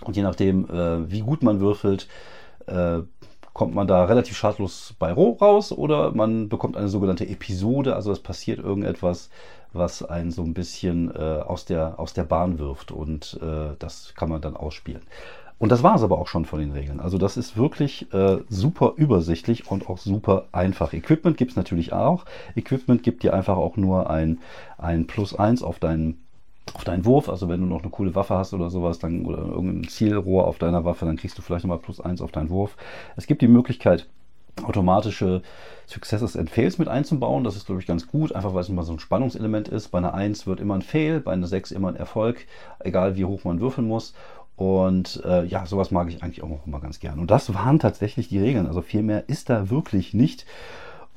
Und 0.04 0.16
je 0.16 0.24
nachdem, 0.24 0.70
äh, 0.70 1.10
wie 1.12 1.22
gut 1.22 1.44
man 1.44 1.60
würfelt, 1.60 2.08
äh, 2.68 3.00
kommt 3.54 3.74
man 3.74 3.88
da 3.88 4.06
relativ 4.06 4.38
schadlos 4.38 4.94
bei 5.00 5.12
Roh 5.12 5.32
raus 5.42 5.72
oder 5.72 6.12
man 6.12 6.48
bekommt 6.48 6.78
eine 6.78 6.90
sogenannte 6.90 7.28
Episode, 7.28 7.96
also 7.96 8.12
es 8.12 8.20
passiert 8.20 8.60
irgendetwas, 8.60 9.32
was 9.74 10.04
einen 10.04 10.30
so 10.30 10.44
ein 10.44 10.54
bisschen 10.54 11.10
äh, 11.10 11.42
aus, 11.44 11.66
der, 11.66 12.00
aus 12.00 12.14
der 12.14 12.24
Bahn 12.24 12.60
wirft 12.60 12.92
und 12.92 13.40
äh, 13.42 13.76
das 13.80 14.14
kann 14.16 14.30
man 14.30 14.42
dann 14.42 14.56
ausspielen. 14.56 15.02
Und 15.60 15.72
das 15.72 15.82
war 15.82 15.96
es 15.96 16.04
aber 16.04 16.20
auch 16.20 16.28
schon 16.28 16.46
von 16.46 16.60
den 16.60 16.72
Regeln. 16.72 17.00
Also 17.00 17.18
das 17.18 17.36
ist 17.36 17.58
wirklich 17.58 18.14
äh, 18.14 18.38
super 18.48 18.94
übersichtlich 18.96 19.72
und 19.72 19.90
auch 19.90 19.98
super 19.98 20.46
einfach. 20.52 20.94
Equipment 20.94 21.36
gibt 21.36 21.52
es 21.52 21.58
natürlich 21.58 21.94
auch. 21.94 22.26
Equipment 22.56 23.02
gibt 23.02 23.24
dir 23.24 23.34
einfach 23.34 23.58
auch 23.58 23.76
nur 23.76 24.08
ein, 24.08 24.40
ein 24.78 25.08
Plus 25.08 25.34
1 25.34 25.64
auf 25.64 25.80
deinen 25.80 26.27
auf 26.78 26.84
deinen 26.84 27.06
Wurf, 27.06 27.28
also 27.28 27.50
wenn 27.50 27.60
du 27.60 27.66
noch 27.66 27.82
eine 27.82 27.90
coole 27.90 28.14
Waffe 28.14 28.36
hast 28.36 28.54
oder 28.54 28.70
sowas, 28.70 29.00
dann 29.00 29.26
oder 29.26 29.40
irgendein 29.40 29.90
Zielrohr 29.90 30.46
auf 30.46 30.60
deiner 30.60 30.86
Waffe, 30.86 31.08
dann 31.08 31.18
kriegst 31.18 31.36
du 31.36 31.42
vielleicht 31.42 31.66
nochmal 31.66 31.80
plus 31.80 32.00
eins 32.00 32.22
auf 32.22 32.32
deinen 32.32 32.52
Wurf. 32.52 32.78
Es 33.16 33.26
gibt 33.26 33.42
die 33.42 33.48
Möglichkeit, 33.48 34.08
automatische 34.64 35.42
Successes 35.88 36.38
and 36.38 36.52
Fails 36.52 36.78
mit 36.78 36.88
einzubauen. 36.88 37.44
Das 37.44 37.56
ist, 37.56 37.66
glaube 37.66 37.82
ich, 37.82 37.88
ganz 37.88 38.06
gut, 38.06 38.32
einfach 38.32 38.54
weil 38.54 38.62
es 38.62 38.70
immer 38.70 38.84
so 38.84 38.94
ein 38.94 39.00
Spannungselement 39.00 39.68
ist. 39.70 39.88
Bei 39.88 39.98
einer 39.98 40.14
1 40.14 40.46
wird 40.46 40.60
immer 40.60 40.76
ein 40.76 40.84
Fail, 40.84 41.20
bei 41.20 41.34
einer 41.34 41.48
6 41.48 41.72
immer 41.72 41.88
ein 41.88 41.96
Erfolg, 41.96 42.46
egal 42.80 43.16
wie 43.16 43.26
hoch 43.26 43.44
man 43.44 43.60
würfeln 43.60 43.88
muss. 43.88 44.14
Und 44.56 45.24
äh, 45.26 45.46
ja, 45.46 45.66
sowas 45.66 45.90
mag 45.90 46.10
ich 46.10 46.22
eigentlich 46.22 46.44
auch 46.44 46.68
immer 46.68 46.80
ganz 46.80 47.00
gern. 47.00 47.18
Und 47.18 47.32
das 47.32 47.56
waren 47.56 47.80
tatsächlich 47.80 48.30
die 48.30 48.40
Regeln. 48.40 48.68
Also 48.68 48.84
viel 48.84 49.02
mehr 49.02 49.28
ist 49.30 49.50
da 49.50 49.72
wirklich 49.72 50.14
nicht. 50.14 50.46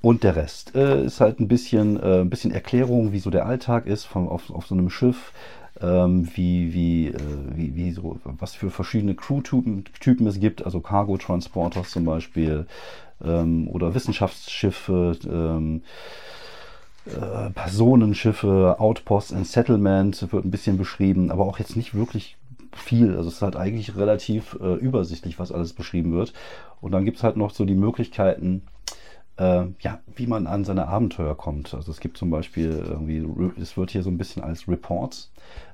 Und 0.02 0.24
der 0.24 0.36
Rest 0.36 0.74
äh, 0.74 1.04
ist 1.04 1.20
halt 1.20 1.40
ein 1.40 1.48
bisschen, 1.48 1.98
äh, 2.00 2.20
ein 2.20 2.30
bisschen 2.30 2.52
Erklärung, 2.52 3.12
wie 3.12 3.18
so 3.18 3.30
der 3.30 3.46
Alltag 3.46 3.86
ist 3.86 4.04
vom, 4.04 4.28
auf, 4.28 4.50
auf 4.50 4.66
so 4.66 4.74
einem 4.74 4.90
Schiff. 4.90 5.32
ähm, 5.80 6.28
wie, 6.34 6.74
wie, 6.74 7.08
äh, 7.08 7.14
wie, 7.54 7.74
wie 7.74 7.90
so, 7.92 8.18
was 8.24 8.54
für 8.54 8.70
verschiedene 8.70 9.14
Crew-Typen 9.14 9.84
Typen 10.00 10.26
es 10.26 10.40
gibt, 10.40 10.64
also 10.64 10.80
Cargo-Transporters 10.80 11.90
zum 11.90 12.04
Beispiel 12.04 12.66
ähm, 13.24 13.68
oder 13.68 13.94
Wissenschaftsschiffe, 13.94 15.16
ähm, 15.26 15.82
äh, 17.06 17.50
Personenschiffe, 17.50 18.76
Outposts 18.78 19.32
and 19.32 19.46
Settlement 19.46 20.32
wird 20.32 20.44
ein 20.44 20.50
bisschen 20.50 20.76
beschrieben, 20.76 21.30
aber 21.30 21.46
auch 21.46 21.58
jetzt 21.58 21.76
nicht 21.76 21.94
wirklich 21.94 22.36
viel. 22.72 23.16
Also 23.16 23.28
es 23.28 23.36
ist 23.36 23.42
halt 23.42 23.56
eigentlich 23.56 23.96
relativ 23.96 24.58
äh, 24.60 24.74
übersichtlich, 24.74 25.38
was 25.38 25.50
alles 25.50 25.72
beschrieben 25.72 26.12
wird. 26.12 26.32
Und 26.80 26.92
dann 26.92 27.04
gibt 27.04 27.16
es 27.16 27.22
halt 27.22 27.36
noch 27.36 27.50
so 27.50 27.64
die 27.64 27.74
Möglichkeiten, 27.74 28.62
äh, 29.36 29.64
ja, 29.80 30.00
wie 30.14 30.26
man 30.26 30.46
an 30.46 30.64
seine 30.64 30.88
Abenteuer 30.88 31.36
kommt. 31.36 31.74
Also 31.74 31.90
es 31.90 32.00
gibt 32.00 32.16
zum 32.18 32.30
Beispiel 32.30 32.70
irgendwie, 32.70 33.26
es 33.60 33.76
wird 33.76 33.90
hier 33.90 34.02
so 34.02 34.10
ein 34.10 34.18
bisschen 34.18 34.42
als 34.42 34.68
Reports 34.68 35.30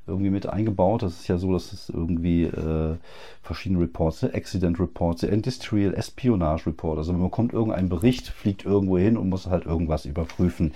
irgendwie 0.07 0.31
mit 0.31 0.47
eingebaut. 0.47 1.03
Das 1.03 1.21
ist 1.21 1.29
ja 1.29 1.37
so, 1.37 1.53
dass 1.53 1.73
es 1.73 1.89
irgendwie 1.89 2.45
äh, 2.45 2.97
verschiedene 3.43 3.81
Reports? 3.81 4.25
Accident 4.25 4.79
Reports, 4.79 5.23
Industrial 5.23 5.95
Espionage 5.95 6.67
Report. 6.67 6.99
Also 6.99 7.13
man 7.13 7.23
bekommt 7.23 7.53
irgendeinen 7.53 7.89
Bericht, 7.89 8.29
fliegt 8.29 8.65
irgendwo 8.65 8.99
hin 8.99 9.17
und 9.17 9.29
muss 9.29 9.47
halt 9.47 9.67
irgendwas 9.67 10.05
überprüfen. 10.05 10.73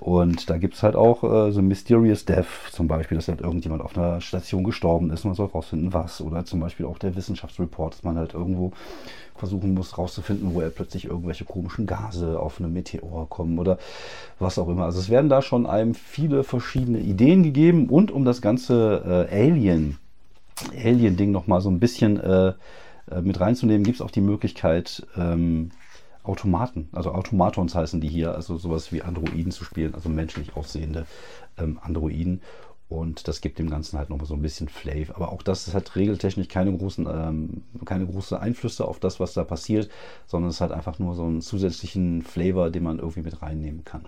Und 0.00 0.48
da 0.48 0.58
gibt 0.58 0.74
es 0.74 0.84
halt 0.84 0.94
auch 0.94 1.24
äh, 1.24 1.50
so 1.50 1.60
Mysterious 1.60 2.24
Death 2.24 2.46
zum 2.70 2.86
Beispiel, 2.86 3.18
dass 3.18 3.26
halt 3.26 3.40
irgendjemand 3.40 3.82
auf 3.82 3.98
einer 3.98 4.20
Station 4.20 4.62
gestorben 4.62 5.10
ist 5.10 5.24
und 5.24 5.30
man 5.30 5.34
soll 5.34 5.46
rausfinden, 5.46 5.92
was. 5.92 6.20
Oder 6.20 6.44
zum 6.44 6.60
Beispiel 6.60 6.86
auch 6.86 6.98
der 6.98 7.16
Wissenschaftsreport, 7.16 7.94
dass 7.94 8.04
man 8.04 8.16
halt 8.16 8.32
irgendwo 8.32 8.72
versuchen 9.34 9.74
muss 9.74 9.98
rauszufinden, 9.98 10.54
wo 10.54 10.60
er 10.60 10.70
plötzlich 10.70 11.06
irgendwelche 11.06 11.44
komischen 11.44 11.86
Gase 11.86 12.38
auf 12.38 12.60
eine 12.60 12.68
Meteor 12.68 13.28
kommen 13.28 13.58
oder 13.58 13.78
was 14.38 14.58
auch 14.58 14.68
immer. 14.68 14.84
Also 14.84 15.00
es 15.00 15.08
werden 15.08 15.28
da 15.28 15.42
schon 15.42 15.66
einem 15.66 15.94
viele 15.94 16.44
verschiedene 16.44 17.00
Ideen 17.00 17.42
gegeben 17.42 17.88
und 17.88 18.10
um 18.12 18.24
das 18.24 18.40
ganze 18.40 19.28
äh, 19.30 19.48
Alien, 19.48 19.98
Alien-Ding 20.76 21.32
nochmal 21.32 21.60
so 21.60 21.70
ein 21.70 21.80
bisschen 21.80 22.20
äh, 22.20 22.52
äh, 23.10 23.22
mit 23.22 23.40
reinzunehmen, 23.40 23.84
gibt 23.84 23.96
es 23.96 24.02
auch 24.02 24.10
die 24.10 24.20
Möglichkeit, 24.20 25.06
ähm, 25.16 25.70
Automaten, 26.28 26.88
also 26.92 27.12
Automatons 27.12 27.74
heißen 27.74 28.00
die 28.00 28.08
hier, 28.08 28.34
also 28.34 28.56
sowas 28.56 28.92
wie 28.92 29.02
Androiden 29.02 29.50
zu 29.50 29.64
spielen, 29.64 29.94
also 29.94 30.08
menschlich 30.08 30.56
aussehende 30.56 31.06
ähm, 31.58 31.78
Androiden. 31.82 32.42
Und 32.90 33.28
das 33.28 33.42
gibt 33.42 33.58
dem 33.58 33.68
Ganzen 33.68 33.98
halt 33.98 34.08
noch 34.08 34.24
so 34.24 34.32
ein 34.32 34.40
bisschen 34.40 34.68
Flav. 34.68 35.10
Aber 35.14 35.30
auch 35.30 35.42
das 35.42 35.74
hat 35.74 35.94
regeltechnisch 35.94 36.48
keine 36.48 36.74
großen, 36.74 37.06
ähm, 37.06 37.62
keine 37.84 38.06
große 38.06 38.40
Einflüsse 38.40 38.88
auf 38.88 38.98
das, 38.98 39.20
was 39.20 39.34
da 39.34 39.44
passiert, 39.44 39.90
sondern 40.26 40.48
es 40.48 40.62
hat 40.62 40.72
einfach 40.72 40.98
nur 40.98 41.14
so 41.14 41.24
einen 41.24 41.42
zusätzlichen 41.42 42.22
Flavor, 42.22 42.70
den 42.70 42.84
man 42.84 42.98
irgendwie 42.98 43.20
mit 43.20 43.42
reinnehmen 43.42 43.84
kann. 43.84 44.06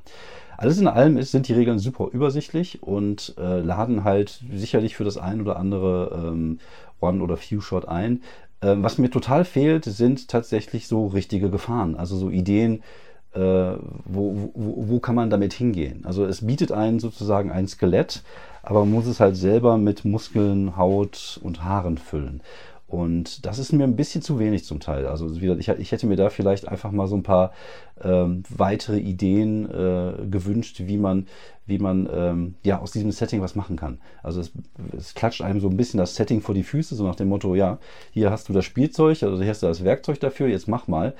Alles 0.56 0.78
in 0.78 0.88
allem 0.88 1.18
ist, 1.18 1.30
sind 1.30 1.48
die 1.48 1.52
Regeln 1.52 1.78
super 1.78 2.08
übersichtlich 2.10 2.82
und 2.82 3.34
äh, 3.36 3.60
laden 3.60 4.04
halt 4.04 4.42
sicherlich 4.50 4.96
für 4.96 5.04
das 5.04 5.18
ein 5.18 5.42
oder 5.42 5.56
andere 5.56 6.30
ähm, 6.32 6.58
One- 7.00 7.22
oder 7.22 7.36
Few-Shot 7.36 7.86
ein. 7.86 8.22
Ähm, 8.62 8.82
was 8.82 8.98
mir 8.98 9.10
total 9.10 9.44
fehlt, 9.44 9.84
sind 9.84 10.28
tatsächlich 10.28 10.86
so 10.86 11.06
richtige 11.06 11.50
Gefahren, 11.50 11.96
also 11.96 12.16
so 12.16 12.30
Ideen, 12.30 12.82
äh, 13.32 13.40
wo, 13.40 14.50
wo, 14.54 14.88
wo 14.88 14.98
kann 15.00 15.14
man 15.14 15.30
damit 15.30 15.52
hingehen. 15.52 16.04
Also 16.04 16.24
es 16.24 16.46
bietet 16.46 16.72
einen 16.72 17.00
sozusagen 17.00 17.50
ein 17.50 17.68
Skelett, 17.68 18.22
aber 18.62 18.80
man 18.80 18.90
muss 18.92 19.06
es 19.06 19.20
halt 19.20 19.36
selber 19.36 19.78
mit 19.78 20.04
Muskeln, 20.04 20.76
Haut 20.76 21.40
und 21.42 21.64
Haaren 21.64 21.96
füllen. 21.96 22.42
Und 22.90 23.46
das 23.46 23.60
ist 23.60 23.72
mir 23.72 23.84
ein 23.84 23.94
bisschen 23.94 24.20
zu 24.20 24.40
wenig 24.40 24.64
zum 24.64 24.80
Teil. 24.80 25.06
Also 25.06 25.32
ich, 25.32 25.68
ich 25.68 25.92
hätte 25.92 26.08
mir 26.08 26.16
da 26.16 26.28
vielleicht 26.28 26.66
einfach 26.66 26.90
mal 26.90 27.06
so 27.06 27.14
ein 27.14 27.22
paar 27.22 27.52
ähm, 28.02 28.42
weitere 28.48 28.98
Ideen 28.98 29.70
äh, 29.70 30.26
gewünscht, 30.28 30.82
wie 30.84 30.96
man, 30.96 31.28
wie 31.66 31.78
man 31.78 32.08
ähm, 32.12 32.54
ja 32.64 32.80
aus 32.80 32.90
diesem 32.90 33.12
Setting 33.12 33.42
was 33.42 33.54
machen 33.54 33.76
kann. 33.76 33.98
Also 34.24 34.40
es, 34.40 34.50
es, 34.96 35.14
klatscht 35.14 35.40
einem 35.40 35.60
so 35.60 35.68
ein 35.68 35.76
bisschen 35.76 35.98
das 35.98 36.16
Setting 36.16 36.40
vor 36.40 36.52
die 36.52 36.64
Füße, 36.64 36.96
so 36.96 37.06
nach 37.06 37.14
dem 37.14 37.28
Motto, 37.28 37.54
ja, 37.54 37.78
hier 38.10 38.32
hast 38.32 38.48
du 38.48 38.52
das 38.52 38.64
Spielzeug, 38.64 39.22
also 39.22 39.40
hier 39.40 39.50
hast 39.50 39.62
du 39.62 39.68
das 39.68 39.84
Werkzeug 39.84 40.18
dafür, 40.18 40.48
jetzt 40.48 40.66
mach 40.66 40.88
mal. 40.88 41.14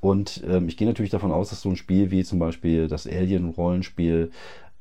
Und 0.00 0.44
ähm, 0.48 0.68
ich 0.68 0.76
gehe 0.76 0.86
natürlich 0.86 1.10
davon 1.10 1.32
aus, 1.32 1.50
dass 1.50 1.62
so 1.62 1.70
ein 1.70 1.76
Spiel 1.76 2.12
wie 2.12 2.22
zum 2.22 2.38
Beispiel 2.38 2.86
das 2.86 3.08
Alien-Rollenspiel 3.08 4.30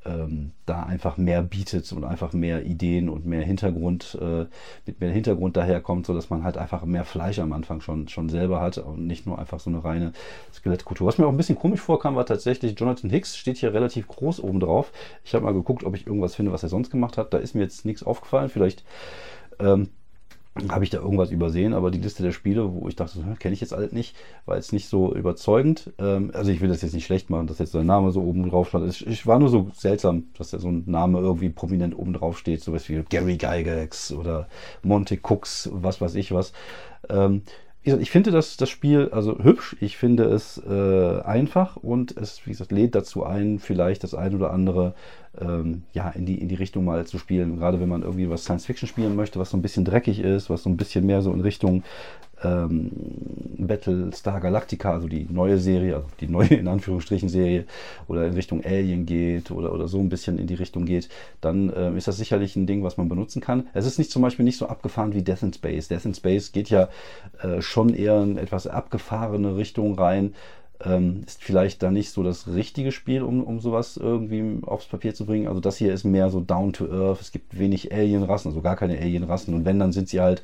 ähm, 0.07 0.51
da 0.65 0.83
einfach 0.83 1.17
mehr 1.17 1.41
bietet 1.41 1.91
und 1.91 2.03
einfach 2.03 2.33
mehr 2.33 2.65
Ideen 2.65 3.09
und 3.09 3.25
mehr 3.25 3.41
Hintergrund, 3.41 4.17
äh, 4.21 4.45
mit 4.85 4.99
mehr 4.99 5.11
Hintergrund 5.11 5.57
daherkommt, 5.57 6.05
sodass 6.05 6.29
man 6.29 6.43
halt 6.43 6.57
einfach 6.57 6.85
mehr 6.85 7.03
Fleisch 7.03 7.39
am 7.39 7.53
Anfang 7.53 7.81
schon, 7.81 8.07
schon 8.07 8.29
selber 8.29 8.61
hat 8.61 8.77
und 8.77 9.05
nicht 9.05 9.25
nur 9.25 9.39
einfach 9.39 9.59
so 9.59 9.69
eine 9.69 9.83
reine 9.83 10.13
Skelettkultur. 10.53 11.07
Was 11.07 11.17
mir 11.17 11.27
auch 11.27 11.31
ein 11.31 11.37
bisschen 11.37 11.57
komisch 11.57 11.81
vorkam, 11.81 12.15
war 12.15 12.25
tatsächlich 12.25 12.79
Jonathan 12.79 13.09
Hicks, 13.09 13.37
steht 13.37 13.57
hier 13.57 13.73
relativ 13.73 14.07
groß 14.07 14.39
oben 14.39 14.59
drauf. 14.59 14.91
Ich 15.23 15.33
habe 15.33 15.45
mal 15.45 15.53
geguckt, 15.53 15.83
ob 15.83 15.95
ich 15.95 16.07
irgendwas 16.07 16.35
finde, 16.35 16.51
was 16.51 16.63
er 16.63 16.69
sonst 16.69 16.89
gemacht 16.89 17.17
hat. 17.17 17.33
Da 17.33 17.37
ist 17.37 17.55
mir 17.55 17.61
jetzt 17.61 17.85
nichts 17.85 18.03
aufgefallen. 18.03 18.49
Vielleicht 18.49 18.83
ähm, 19.59 19.89
habe 20.69 20.83
ich 20.83 20.89
da 20.89 20.99
irgendwas 20.99 21.31
übersehen, 21.31 21.73
aber 21.73 21.91
die 21.91 21.99
Liste 21.99 22.23
der 22.23 22.31
Spiele, 22.31 22.73
wo 22.73 22.87
ich 22.87 22.95
dachte, 22.95 23.19
kenne 23.39 23.53
ich 23.53 23.61
jetzt 23.61 23.73
alles 23.73 23.91
nicht, 23.91 24.15
war 24.45 24.55
jetzt 24.55 24.73
nicht 24.73 24.87
so 24.87 25.13
überzeugend. 25.13 25.93
Ähm, 25.97 26.31
also 26.33 26.51
ich 26.51 26.61
will 26.61 26.69
das 26.69 26.81
jetzt 26.81 26.93
nicht 26.93 27.05
schlecht 27.05 27.29
machen, 27.29 27.47
dass 27.47 27.59
jetzt 27.59 27.71
sein 27.71 27.85
Name 27.85 28.11
so 28.11 28.21
oben 28.21 28.49
drauf 28.49 28.69
stand. 28.69 28.89
Ich, 28.89 29.05
ich 29.05 29.27
war 29.27 29.39
nur 29.39 29.49
so 29.49 29.69
seltsam, 29.73 30.25
dass 30.37 30.51
da 30.51 30.59
so 30.59 30.69
ein 30.69 30.83
Name 30.85 31.19
irgendwie 31.19 31.49
prominent 31.49 31.97
oben 31.97 32.13
drauf 32.13 32.37
steht, 32.37 32.61
sowas 32.61 32.87
wie 32.89 33.03
Gary 33.09 33.37
Gygax 33.37 34.11
oder 34.11 34.47
Monte 34.83 35.17
Cooks, 35.21 35.69
was 35.73 36.01
weiß 36.01 36.15
ich 36.15 36.31
was. 36.31 36.53
Ähm, 37.09 37.41
ich 37.83 38.11
finde 38.11 38.31
das, 38.31 38.57
das 38.57 38.69
Spiel 38.69 39.09
also 39.13 39.37
hübsch, 39.41 39.77
ich 39.79 39.97
finde 39.97 40.25
es 40.25 40.61
äh, 40.67 41.21
einfach 41.21 41.77
und 41.77 42.17
es, 42.17 42.45
wie 42.45 42.51
gesagt, 42.51 42.71
lädt 42.71 42.95
dazu 42.95 43.23
ein, 43.23 43.59
vielleicht 43.59 44.03
das 44.03 44.13
ein 44.13 44.35
oder 44.35 44.51
andere 44.51 44.93
ähm, 45.39 45.83
ja, 45.93 46.09
in, 46.09 46.25
die, 46.25 46.41
in 46.41 46.49
die 46.49 46.55
Richtung 46.55 46.83
mal 46.83 47.05
zu 47.05 47.17
spielen. 47.17 47.57
Gerade 47.57 47.79
wenn 47.79 47.89
man 47.89 48.01
irgendwie 48.01 48.29
was 48.29 48.43
Science 48.43 48.65
Fiction 48.65 48.89
spielen 48.89 49.15
möchte, 49.15 49.39
was 49.39 49.51
so 49.51 49.57
ein 49.57 49.61
bisschen 49.61 49.85
dreckig 49.85 50.19
ist, 50.19 50.49
was 50.49 50.63
so 50.63 50.69
ein 50.69 50.77
bisschen 50.77 51.05
mehr 51.05 51.21
so 51.21 51.31
in 51.31 51.41
Richtung 51.41 51.83
ähm, 52.43 52.91
Battlestar 53.57 54.39
Galactica, 54.39 54.91
also 54.91 55.07
die 55.07 55.27
neue 55.29 55.57
Serie, 55.57 55.95
also 55.95 56.07
die 56.19 56.27
neue 56.27 56.47
in 56.47 56.67
Anführungsstrichen 56.67 57.29
Serie, 57.29 57.65
oder 58.07 58.25
in 58.25 58.33
Richtung 58.33 58.63
Alien 58.63 59.05
geht 59.05 59.51
oder, 59.51 59.73
oder 59.73 59.87
so 59.87 59.99
ein 59.99 60.09
bisschen 60.09 60.37
in 60.37 60.47
die 60.47 60.53
Richtung 60.53 60.85
geht, 60.85 61.09
dann 61.41 61.71
ähm, 61.75 61.97
ist 61.97 62.07
das 62.07 62.17
sicherlich 62.17 62.55
ein 62.55 62.67
Ding, 62.67 62.83
was 62.83 62.97
man 62.97 63.09
benutzen 63.09 63.41
kann. 63.41 63.67
Es 63.73 63.85
ist 63.85 63.97
nicht 63.97 64.11
zum 64.11 64.21
Beispiel 64.21 64.45
nicht 64.45 64.57
so 64.57 64.67
abgefahren 64.67 65.13
wie 65.13 65.23
Death 65.23 65.43
in 65.43 65.53
Space. 65.53 65.87
Death 65.87 66.05
in 66.05 66.13
Space 66.13 66.51
geht 66.51 66.69
ja 66.69 66.89
äh, 67.41 67.61
schon 67.61 67.93
eher 67.93 68.21
in 68.21 68.37
etwas 68.37 68.67
abgefahrene 68.67 69.55
Richtung 69.55 69.95
rein 69.95 70.35
ähm, 70.83 71.23
ist 71.25 71.43
vielleicht 71.43 71.81
da 71.81 71.91
nicht 71.91 72.11
so 72.11 72.23
das 72.23 72.47
richtige 72.47 72.91
Spiel, 72.91 73.23
um, 73.23 73.43
um 73.43 73.59
sowas 73.59 73.97
irgendwie 73.97 74.63
aufs 74.65 74.85
Papier 74.85 75.13
zu 75.13 75.25
bringen. 75.25 75.47
Also 75.47 75.59
das 75.59 75.77
hier 75.77 75.93
ist 75.93 76.03
mehr 76.03 76.29
so 76.29 76.39
down 76.39 76.73
to 76.73 76.85
earth. 76.85 77.21
Es 77.21 77.31
gibt 77.31 77.57
wenig 77.57 77.91
Alien-Rassen, 77.91 78.49
also 78.49 78.61
gar 78.61 78.75
keine 78.75 78.97
Alien-Rassen. 78.97 79.53
Und 79.53 79.65
wenn, 79.65 79.79
dann 79.79 79.91
sind 79.91 80.09
sie 80.09 80.21
halt 80.21 80.43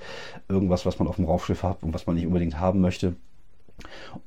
irgendwas, 0.50 0.86
was 0.86 1.00
man 1.00 1.08
auf 1.08 1.18
dem 1.18 1.26
Raumschiff 1.26 1.64
hat 1.64 1.84
und 1.84 1.94
was 1.94 2.08
man 2.08 2.16
nicht 2.16 2.28
unbedingt 2.28 2.60
haben 2.60 2.82
möchte. 2.82 3.16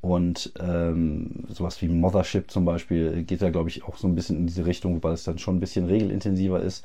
Und 0.00 0.52
ähm, 0.60 1.44
sowas 1.48 1.80
wie 1.82 1.88
Mothership 1.88 2.50
zum 2.50 2.64
Beispiel 2.64 3.22
geht 3.22 3.42
da, 3.42 3.50
glaube 3.50 3.68
ich, 3.68 3.84
auch 3.84 3.96
so 3.96 4.06
ein 4.06 4.14
bisschen 4.14 4.36
in 4.38 4.46
diese 4.46 4.66
Richtung, 4.66 5.02
weil 5.02 5.14
es 5.14 5.25
dann 5.25 5.38
schon 5.38 5.56
ein 5.56 5.60
bisschen 5.60 5.86
regelintensiver 5.86 6.60
ist. 6.60 6.84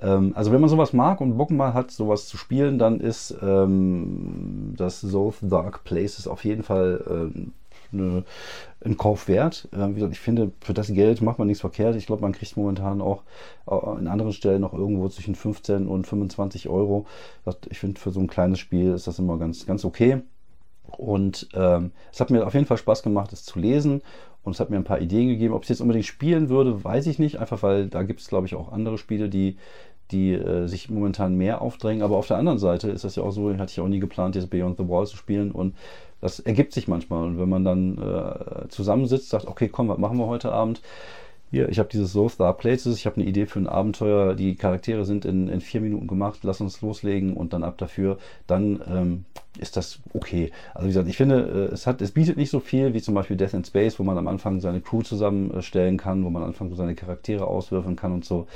Ähm, 0.00 0.32
also 0.34 0.52
wenn 0.52 0.60
man 0.60 0.70
sowas 0.70 0.92
mag 0.92 1.20
und 1.20 1.36
Bock 1.36 1.50
mal 1.50 1.74
hat, 1.74 1.90
sowas 1.90 2.26
zu 2.26 2.36
spielen, 2.36 2.78
dann 2.78 3.00
ist 3.00 3.36
ähm, 3.42 4.74
das 4.76 5.00
Zoth 5.00 5.36
Dark 5.42 5.84
Places 5.84 6.26
auf 6.26 6.44
jeden 6.44 6.62
Fall 6.62 7.04
ähm, 7.08 7.52
eine, 7.92 8.24
ein 8.84 8.96
Kauf 8.96 9.28
wert. 9.28 9.68
Äh, 9.72 9.88
wie 9.88 9.94
gesagt, 9.94 10.12
ich 10.12 10.20
finde, 10.20 10.52
für 10.60 10.74
das 10.74 10.88
Geld 10.88 11.22
macht 11.22 11.38
man 11.38 11.48
nichts 11.48 11.60
verkehrt. 11.60 11.96
Ich 11.96 12.06
glaube, 12.06 12.22
man 12.22 12.32
kriegt 12.32 12.56
momentan 12.56 13.00
auch 13.00 13.22
äh, 13.68 13.98
in 13.98 14.08
anderen 14.08 14.32
Stellen 14.32 14.60
noch 14.60 14.74
irgendwo 14.74 15.08
zwischen 15.08 15.34
15 15.34 15.86
und 15.86 16.06
25 16.06 16.68
Euro. 16.68 17.06
Ich 17.70 17.78
finde, 17.78 18.00
für 18.00 18.10
so 18.10 18.20
ein 18.20 18.28
kleines 18.28 18.58
Spiel 18.58 18.92
ist 18.92 19.06
das 19.06 19.18
immer 19.18 19.38
ganz, 19.38 19.66
ganz 19.66 19.84
okay. 19.84 20.22
Und 20.98 21.48
ähm, 21.54 21.92
es 22.12 22.20
hat 22.20 22.30
mir 22.30 22.46
auf 22.46 22.54
jeden 22.54 22.66
Fall 22.66 22.76
Spaß 22.76 23.02
gemacht, 23.02 23.32
es 23.32 23.44
zu 23.44 23.58
lesen. 23.58 24.02
Und 24.44 24.52
es 24.52 24.60
hat 24.60 24.70
mir 24.70 24.76
ein 24.76 24.84
paar 24.84 25.00
Ideen 25.00 25.28
gegeben. 25.28 25.54
Ob 25.54 25.62
ich 25.62 25.66
es 25.66 25.76
jetzt 25.76 25.80
unbedingt 25.80 26.04
spielen 26.04 26.48
würde, 26.48 26.82
weiß 26.82 27.06
ich 27.06 27.18
nicht. 27.18 27.38
Einfach 27.38 27.62
weil 27.62 27.88
da 27.88 28.02
gibt 28.02 28.20
es, 28.20 28.28
glaube 28.28 28.46
ich, 28.46 28.56
auch 28.56 28.72
andere 28.72 28.98
Spiele, 28.98 29.28
die, 29.28 29.56
die 30.12 30.32
äh, 30.32 30.66
sich 30.66 30.90
momentan 30.90 31.34
mehr 31.34 31.62
aufdrängen. 31.62 32.02
Aber 32.02 32.16
auf 32.16 32.26
der 32.26 32.36
anderen 32.36 32.58
Seite 32.58 32.90
ist 32.90 33.04
das 33.04 33.16
ja 33.16 33.22
auch 33.22 33.32
so, 33.32 33.52
hatte 33.56 33.72
ich 33.72 33.80
auch 33.80 33.88
nie 33.88 34.00
geplant, 34.00 34.34
jetzt 34.36 34.50
Beyond 34.50 34.78
the 34.78 34.88
Wall 34.88 35.06
zu 35.06 35.16
spielen. 35.16 35.50
Und 35.50 35.74
das 36.20 36.38
ergibt 36.40 36.72
sich 36.72 36.86
manchmal. 36.86 37.24
Und 37.26 37.38
wenn 37.38 37.48
man 37.48 37.64
dann 37.64 37.98
äh, 37.98 38.68
zusammensitzt, 38.68 39.30
sagt, 39.30 39.46
okay, 39.46 39.68
komm, 39.68 39.88
was 39.88 39.98
machen 39.98 40.18
wir 40.18 40.26
heute 40.26 40.52
Abend? 40.52 40.80
Hier, 41.52 41.68
ich 41.68 41.78
habe 41.78 41.90
dieses 41.90 42.14
So 42.14 42.30
Star 42.30 42.56
Places, 42.56 42.96
ich 42.96 43.04
habe 43.04 43.16
eine 43.16 43.26
Idee 43.26 43.44
für 43.44 43.58
ein 43.58 43.66
Abenteuer, 43.66 44.34
die 44.34 44.54
Charaktere 44.54 45.04
sind 45.04 45.26
in, 45.26 45.48
in 45.50 45.60
vier 45.60 45.82
Minuten 45.82 46.06
gemacht, 46.06 46.38
lass 46.44 46.62
uns 46.62 46.80
loslegen 46.80 47.36
und 47.36 47.52
dann 47.52 47.62
ab 47.62 47.76
dafür, 47.76 48.16
dann 48.46 48.82
ähm, 48.88 49.24
ist 49.58 49.76
das 49.76 49.98
okay. 50.14 50.50
Also 50.72 50.86
wie 50.86 50.92
gesagt, 50.92 51.08
ich 51.08 51.18
finde, 51.18 51.68
äh, 51.70 51.74
es, 51.74 51.86
hat, 51.86 52.00
es 52.00 52.12
bietet 52.12 52.38
nicht 52.38 52.48
so 52.48 52.58
viel 52.58 52.94
wie 52.94 53.02
zum 53.02 53.14
Beispiel 53.14 53.36
Death 53.36 53.52
in 53.52 53.66
Space, 53.66 53.98
wo 53.98 54.02
man 54.02 54.16
am 54.16 54.28
Anfang 54.28 54.60
seine 54.60 54.80
Crew 54.80 55.02
zusammenstellen 55.02 55.98
kann, 55.98 56.24
wo 56.24 56.30
man 56.30 56.42
am 56.42 56.48
Anfang 56.48 56.74
seine 56.74 56.94
Charaktere 56.94 57.46
auswürfeln 57.46 57.96
kann 57.96 58.12
und 58.12 58.24
so 58.24 58.46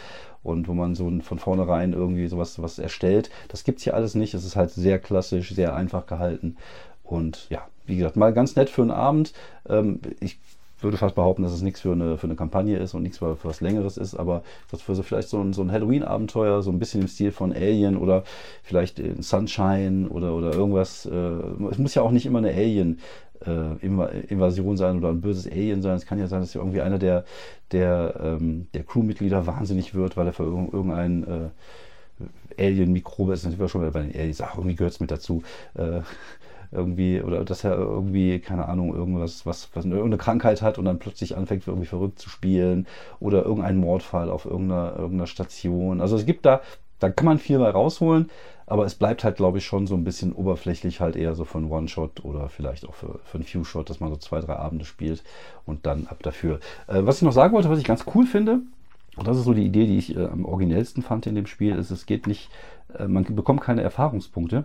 und 0.42 0.66
wo 0.66 0.72
man 0.72 0.94
so 0.94 1.12
von 1.20 1.38
vornherein 1.38 1.92
irgendwie 1.92 2.28
sowas 2.28 2.62
was 2.62 2.78
erstellt. 2.78 3.28
Das 3.48 3.64
gibt 3.64 3.76
es 3.76 3.84
hier 3.84 3.92
alles 3.92 4.14
nicht. 4.14 4.32
Es 4.32 4.46
ist 4.46 4.56
halt 4.56 4.70
sehr 4.70 4.98
klassisch, 4.98 5.54
sehr 5.54 5.76
einfach 5.76 6.06
gehalten 6.06 6.56
und 7.04 7.46
ja, 7.50 7.68
wie 7.84 7.98
gesagt, 7.98 8.16
mal 8.16 8.32
ganz 8.32 8.56
nett 8.56 8.70
für 8.70 8.80
einen 8.80 8.90
Abend. 8.90 9.34
Ähm, 9.68 10.00
ich 10.18 10.38
würde 10.80 10.97
fast 10.97 11.14
behaupten, 11.14 11.42
dass 11.42 11.52
es 11.52 11.62
nichts 11.62 11.80
für 11.80 11.92
eine, 11.92 12.18
für 12.18 12.26
eine 12.26 12.37
Kampagne 12.37 12.78
ist 12.78 12.95
und 12.95 13.02
nichts 13.02 13.18
für, 13.18 13.37
für 13.37 13.49
was 13.49 13.61
Längeres 13.61 13.97
ist, 13.97 14.14
aber 14.14 14.42
das 14.71 14.83
für 14.83 14.95
so 14.95 15.02
vielleicht 15.02 15.28
so 15.28 15.40
ein, 15.40 15.52
so 15.52 15.62
ein 15.62 15.73
Halloween-Abenteuer, 15.73 16.62
so 16.62 16.71
ein 16.71 16.78
bisschen 16.78 17.02
im 17.02 17.09
Stil 17.09 17.33
von 17.33 17.52
Alien 17.52 17.97
oder 17.97 18.25
vielleicht 18.62 19.00
Sunshine 19.21 20.09
oder, 20.09 20.35
oder 20.35 20.52
irgendwas. 20.52 21.06
Äh, 21.06 21.16
es 21.71 21.78
muss 21.78 21.95
ja 21.95 22.02
auch 22.02 22.11
nicht 22.11 22.26
immer 22.26 22.38
eine 22.38 22.52
Alien- 22.52 22.99
äh, 23.45 23.85
Invasion 23.85 24.76
sein 24.76 24.97
oder 24.97 25.11
ein 25.11 25.21
böses 25.21 25.47
Alien 25.47 25.83
sein. 25.83 25.97
Es 25.97 26.06
kann 26.06 26.18
ja 26.18 26.26
sein, 26.26 26.40
dass 26.40 26.54
ja 26.54 26.61
irgendwie 26.61 26.80
einer 26.80 26.99
der, 26.99 27.25
der, 27.73 28.18
ähm, 28.23 28.66
der 28.75 28.83
Crewmitglieder 28.85 29.47
wahnsinnig 29.47 29.95
wird, 29.95 30.16
weil 30.16 30.26
er 30.26 30.33
für 30.33 30.45
irgendein 30.45 31.25
äh, 31.25 32.62
Alien-Mikrobe 32.62 33.35
ist. 33.35 33.45
Dann 33.45 33.52
sind 33.52 33.61
wir 33.61 33.68
schon 33.68 33.90
bei 33.92 34.00
den 34.00 34.14
Aliens. 34.14 34.40
Ach, 34.40 34.56
irgendwie 34.56 34.76
gehört 34.76 34.95
es 34.95 35.00
mit 35.00 35.11
dazu. 35.11 35.42
Irgendwie, 36.73 37.23
oder 37.23 37.44
dass 37.44 37.64
er 37.64 37.76
irgendwie, 37.76 38.38
keine 38.38 38.68
Ahnung, 38.68 38.94
irgendwas, 38.94 39.46
was, 39.46 39.68
was 39.75 39.85
irgendeine 39.85 40.18
Krankheit 40.18 40.62
hat 40.62 40.78
und 40.78 40.85
dann 40.85 40.99
plötzlich 40.99 41.37
anfängt, 41.37 41.66
irgendwie 41.66 41.87
verrückt 41.87 42.18
zu 42.18 42.28
spielen 42.28 42.87
oder 43.20 43.44
irgendein 43.44 43.78
Mordfall 43.78 44.30
auf 44.30 44.44
irgendeiner, 44.44 44.96
irgendeiner 44.96 45.26
Station. 45.26 46.00
Also 46.00 46.16
es 46.16 46.26
gibt 46.26 46.46
da, 46.46 46.61
da 46.99 47.11
kann 47.11 47.26
man 47.26 47.38
viel 47.38 47.58
bei 47.58 47.70
rausholen, 47.70 48.30
aber 48.66 48.85
es 48.85 48.94
bleibt 48.94 49.23
halt, 49.23 49.37
glaube 49.37 49.58
ich, 49.58 49.66
schon 49.66 49.87
so 49.87 49.94
ein 49.94 50.04
bisschen 50.04 50.32
oberflächlich 50.32 51.00
halt 51.00 51.16
eher 51.16 51.35
so 51.35 51.44
von 51.44 51.70
One-Shot 51.70 52.25
oder 52.25 52.49
vielleicht 52.49 52.88
auch 52.88 52.94
für, 52.94 53.20
für 53.25 53.38
ein 53.38 53.44
Few-Shot, 53.44 53.88
dass 53.90 54.00
man 54.00 54.11
so 54.11 54.16
zwei, 54.16 54.40
drei 54.40 54.56
Abende 54.56 54.85
spielt 54.85 55.23
und 55.66 55.87
dann 55.87 56.06
ab 56.08 56.23
dafür. 56.23 56.61
Äh, 56.88 57.02
was 57.04 57.18
ich 57.18 57.23
noch 57.23 57.32
sagen 57.32 57.54
wollte, 57.54 57.70
was 57.70 57.78
ich 57.78 57.85
ganz 57.85 58.04
cool 58.14 58.26
finde, 58.26 58.61
und 59.16 59.26
das 59.26 59.38
ist 59.38 59.44
so 59.44 59.54
die 59.54 59.64
Idee, 59.64 59.87
die 59.87 59.99
ich 59.99 60.16
äh, 60.16 60.26
am 60.26 60.44
originellsten 60.44 61.02
fand 61.02 61.26
in 61.26 61.35
dem 61.35 61.46
Spiel, 61.46 61.76
ist, 61.76 61.90
es 61.90 62.06
geht 62.06 62.26
nicht, 62.26 62.50
äh, 62.99 63.06
man 63.06 63.25
bekommt 63.25 63.61
keine 63.61 63.82
Erfahrungspunkte, 63.82 64.64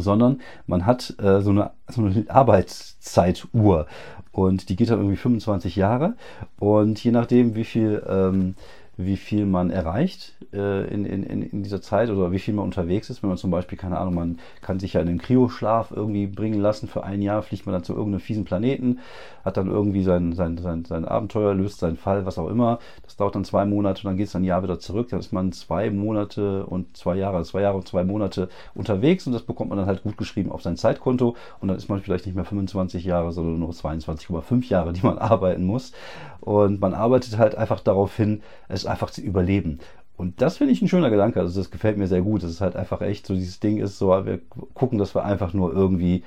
sondern 0.00 0.40
man 0.66 0.86
hat 0.86 1.14
äh, 1.18 1.40
so, 1.40 1.50
eine, 1.50 1.70
so 1.88 2.02
eine 2.02 2.24
Arbeitszeituhr. 2.28 3.86
Und 4.30 4.68
die 4.68 4.76
geht 4.76 4.90
dann 4.90 4.98
irgendwie 4.98 5.16
25 5.16 5.76
Jahre. 5.76 6.14
Und 6.58 7.02
je 7.04 7.10
nachdem, 7.10 7.54
wie 7.54 7.64
viel 7.64 8.02
ähm, 8.08 8.54
wie 8.96 9.16
viel 9.16 9.46
man 9.46 9.70
erreicht 9.70 10.34
äh, 10.52 10.84
in, 10.92 11.04
in, 11.04 11.42
in 11.42 11.62
dieser 11.62 11.80
Zeit 11.80 12.10
oder 12.10 12.32
wie 12.32 12.38
viel 12.38 12.54
man 12.54 12.64
unterwegs 12.64 13.10
ist. 13.10 13.22
Wenn 13.22 13.28
man 13.28 13.38
zum 13.38 13.50
Beispiel, 13.50 13.78
keine 13.78 13.98
Ahnung, 13.98 14.14
man 14.14 14.38
kann 14.60 14.78
sich 14.78 14.94
ja 14.94 15.00
in 15.00 15.06
den 15.06 15.18
Kryoschlaf 15.18 15.90
irgendwie 15.90 16.26
bringen 16.26 16.60
lassen 16.60 16.88
für 16.88 17.04
ein 17.04 17.22
Jahr, 17.22 17.42
fliegt 17.42 17.66
man 17.66 17.72
dann 17.72 17.84
zu 17.84 17.94
irgendeinem 17.94 18.20
fiesen 18.20 18.44
Planeten, 18.44 18.98
hat 19.44 19.56
dann 19.56 19.68
irgendwie 19.68 20.02
sein, 20.02 20.32
sein, 20.32 20.58
sein, 20.58 20.84
sein 20.84 21.04
Abenteuer, 21.04 21.54
löst 21.54 21.78
seinen 21.78 21.96
Fall, 21.96 22.26
was 22.26 22.38
auch 22.38 22.48
immer. 22.48 22.78
Das 23.02 23.16
dauert 23.16 23.34
dann 23.34 23.44
zwei 23.44 23.64
Monate 23.64 24.00
und 24.02 24.10
dann 24.10 24.16
geht 24.16 24.28
es 24.28 24.36
ein 24.36 24.44
Jahr 24.44 24.62
wieder 24.62 24.78
zurück. 24.78 25.08
Dann 25.08 25.20
ist 25.20 25.32
man 25.32 25.52
zwei 25.52 25.90
Monate 25.90 26.66
und 26.66 26.96
zwei 26.96 27.16
Jahre, 27.16 27.42
zwei 27.44 27.62
Jahre 27.62 27.76
und 27.76 27.88
zwei 27.88 28.04
Monate 28.04 28.48
unterwegs 28.74 29.26
und 29.26 29.32
das 29.32 29.42
bekommt 29.42 29.70
man 29.70 29.78
dann 29.78 29.86
halt 29.86 30.02
gut 30.02 30.16
geschrieben 30.16 30.52
auf 30.52 30.62
sein 30.62 30.76
Zeitkonto 30.76 31.36
und 31.60 31.68
dann 31.68 31.76
ist 31.76 31.88
man 31.88 32.00
vielleicht 32.00 32.26
nicht 32.26 32.34
mehr 32.34 32.44
25 32.44 33.04
Jahre, 33.04 33.32
sondern 33.32 33.58
nur 33.58 33.70
22,5 33.70 34.68
Jahre, 34.68 34.92
die 34.92 35.04
man 35.04 35.18
arbeiten 35.32 35.64
muss. 35.64 35.92
Und 36.40 36.80
man 36.80 36.94
arbeitet 36.94 37.38
halt 37.38 37.54
einfach 37.54 37.80
darauf 37.80 38.16
hin, 38.16 38.42
es 38.68 38.86
einfach 38.86 39.10
zu 39.10 39.20
überleben. 39.20 39.78
Und 40.16 40.40
das 40.40 40.58
finde 40.58 40.72
ich 40.72 40.82
ein 40.82 40.88
schöner 40.88 41.10
Gedanke. 41.10 41.40
Also 41.40 41.58
das 41.58 41.70
gefällt 41.70 41.96
mir 41.96 42.06
sehr 42.06 42.22
gut. 42.22 42.42
dass 42.42 42.50
es 42.50 42.60
halt 42.60 42.76
einfach 42.76 43.00
echt 43.00 43.26
so 43.26 43.34
dieses 43.34 43.60
Ding 43.60 43.78
ist, 43.78 43.98
so 43.98 44.08
wir 44.08 44.40
gucken, 44.74 44.98
dass 44.98 45.14
wir 45.14 45.24
einfach 45.24 45.52
nur 45.52 45.72
irgendwie 45.72 46.22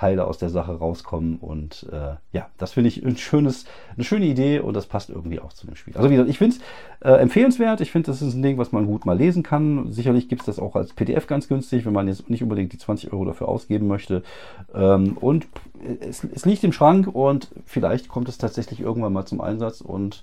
heile 0.00 0.26
aus 0.26 0.38
der 0.38 0.50
Sache 0.50 0.72
rauskommen. 0.72 1.36
Und 1.36 1.86
äh, 1.92 2.16
ja, 2.32 2.48
das 2.56 2.72
finde 2.72 2.88
ich 2.88 3.04
ein 3.04 3.16
schönes, 3.16 3.64
eine 3.94 4.04
schöne 4.04 4.26
Idee 4.26 4.60
und 4.60 4.74
das 4.74 4.86
passt 4.86 5.10
irgendwie 5.10 5.40
auch 5.40 5.52
zu 5.52 5.66
dem 5.66 5.76
Spiel. 5.76 5.96
Also 5.96 6.08
wie 6.08 6.14
gesagt, 6.14 6.30
ich 6.30 6.38
finde 6.38 6.56
es 6.56 6.62
äh, 7.06 7.20
empfehlenswert. 7.20 7.80
Ich 7.80 7.90
finde, 7.90 8.10
das 8.10 8.22
ist 8.22 8.34
ein 8.34 8.42
Ding, 8.42 8.58
was 8.58 8.72
man 8.72 8.86
gut 8.86 9.06
mal 9.06 9.16
lesen 9.16 9.42
kann. 9.42 9.90
Sicherlich 9.90 10.28
gibt 10.28 10.42
es 10.42 10.46
das 10.46 10.58
auch 10.58 10.76
als 10.76 10.92
PDF 10.92 11.26
ganz 11.26 11.48
günstig, 11.48 11.84
wenn 11.86 11.92
man 11.92 12.08
jetzt 12.08 12.30
nicht 12.30 12.42
unbedingt 12.42 12.72
die 12.72 12.78
20 12.78 13.12
Euro 13.12 13.24
dafür 13.24 13.48
ausgeben 13.48 13.88
möchte. 13.88 14.22
Ähm, 14.74 15.16
und 15.18 15.46
es, 16.00 16.24
es 16.24 16.44
liegt 16.44 16.64
im 16.64 16.72
Schrank 16.72 17.08
und 17.08 17.48
vielleicht 17.64 18.08
kommt 18.08 18.28
es 18.28 18.38
tatsächlich 18.38 18.80
irgendwann 18.80 19.12
mal 19.12 19.26
zum 19.26 19.40
Einsatz 19.40 19.80
und 19.80 20.22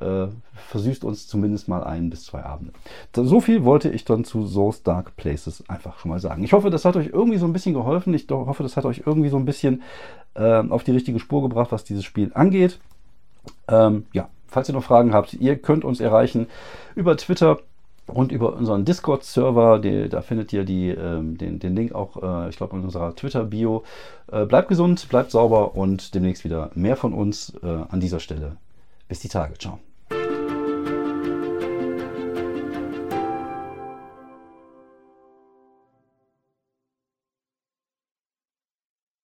äh, 0.00 0.28
versüßt 0.68 1.04
uns 1.04 1.26
zumindest 1.26 1.68
mal 1.68 1.84
ein 1.84 2.10
bis 2.10 2.24
zwei 2.24 2.44
Abende. 2.44 2.72
So 3.14 3.40
viel 3.40 3.64
wollte 3.64 3.90
ich 3.90 4.04
dann 4.04 4.24
zu 4.24 4.46
Source 4.46 4.82
Dark 4.82 5.16
Places 5.16 5.64
einfach 5.68 5.98
schon 5.98 6.10
mal 6.10 6.20
sagen. 6.20 6.44
Ich 6.44 6.52
hoffe, 6.52 6.70
das 6.70 6.84
hat 6.84 6.96
euch 6.96 7.08
irgendwie 7.08 7.38
so 7.38 7.46
ein 7.46 7.52
bisschen 7.52 7.74
geholfen. 7.74 8.14
Ich 8.14 8.26
hoffe, 8.28 8.62
das 8.62 8.76
hat 8.76 8.84
euch 8.84 9.02
irgendwie 9.06 9.28
so 9.28 9.36
ein 9.36 9.44
bisschen 9.44 9.82
äh, 10.34 10.62
auf 10.68 10.84
die 10.84 10.92
richtige 10.92 11.18
Spur 11.18 11.42
gebracht, 11.42 11.72
was 11.72 11.84
dieses 11.84 12.04
Spiel 12.04 12.30
angeht. 12.34 12.78
Ähm, 13.68 14.06
ja, 14.12 14.28
falls 14.46 14.68
ihr 14.68 14.74
noch 14.74 14.84
Fragen 14.84 15.12
habt, 15.12 15.34
ihr 15.34 15.56
könnt 15.56 15.84
uns 15.84 16.00
erreichen 16.00 16.46
über 16.94 17.16
Twitter 17.16 17.58
und 18.06 18.30
über 18.30 18.54
unseren 18.54 18.84
Discord-Server, 18.84 19.80
da 19.80 20.22
findet 20.22 20.52
ihr 20.52 20.64
die, 20.64 20.90
ähm, 20.90 21.36
den, 21.38 21.58
den, 21.58 21.74
Link 21.74 21.92
auch, 21.92 22.22
äh, 22.22 22.48
ich 22.48 22.56
glaube, 22.56 22.76
in 22.76 22.84
unserer 22.84 23.14
Twitter-Bio. 23.14 23.82
Äh, 24.30 24.44
bleibt 24.46 24.68
gesund, 24.68 25.08
bleibt 25.08 25.32
sauber 25.32 25.74
und 25.74 26.14
demnächst 26.14 26.44
wieder 26.44 26.70
mehr 26.74 26.96
von 26.96 27.12
uns 27.12 27.52
äh, 27.62 27.66
an 27.66 27.98
dieser 27.98 28.20
Stelle. 28.20 28.56
Bis 29.08 29.20
die 29.20 29.28
Tage. 29.28 29.56
Ciao. 29.58 29.80